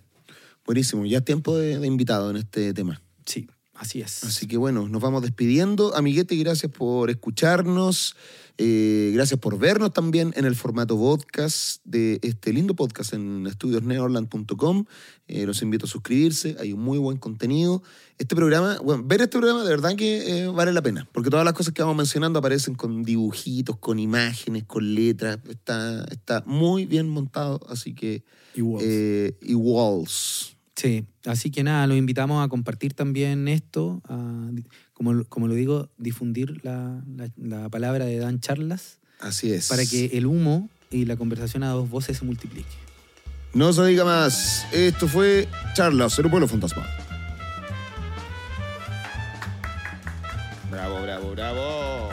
[0.66, 1.04] Buenísimo.
[1.06, 3.00] Ya es tiempo de, de invitado en este tema.
[3.26, 3.46] Sí.
[3.74, 4.22] Así es.
[4.24, 5.96] Así que bueno, nos vamos despidiendo.
[5.96, 8.16] Amiguete, gracias por escucharnos.
[8.56, 14.84] Eh, gracias por vernos también en el formato podcast de este lindo podcast en estudiosneorland.com.
[15.26, 17.82] Eh, los invito a suscribirse, hay un muy buen contenido.
[18.16, 21.44] Este programa, bueno, ver este programa de verdad que eh, vale la pena, porque todas
[21.44, 25.40] las cosas que vamos mencionando aparecen con dibujitos, con imágenes, con letras.
[25.48, 28.22] Está, está muy bien montado, así que...
[28.54, 28.84] Y walls.
[28.86, 30.53] eh, y walls.
[30.76, 34.50] Sí, así que nada, los invitamos a compartir también esto, a,
[34.92, 39.68] como, como lo digo, difundir la, la- la palabra de Dan Charlas Así es.
[39.68, 42.68] para que el humo y la conversación a dos voces se multiplique.
[43.52, 44.66] No se diga más.
[44.72, 46.84] Esto fue Charlas en un pueblo fantasma.
[50.70, 52.08] Bravo, bravo, bravo.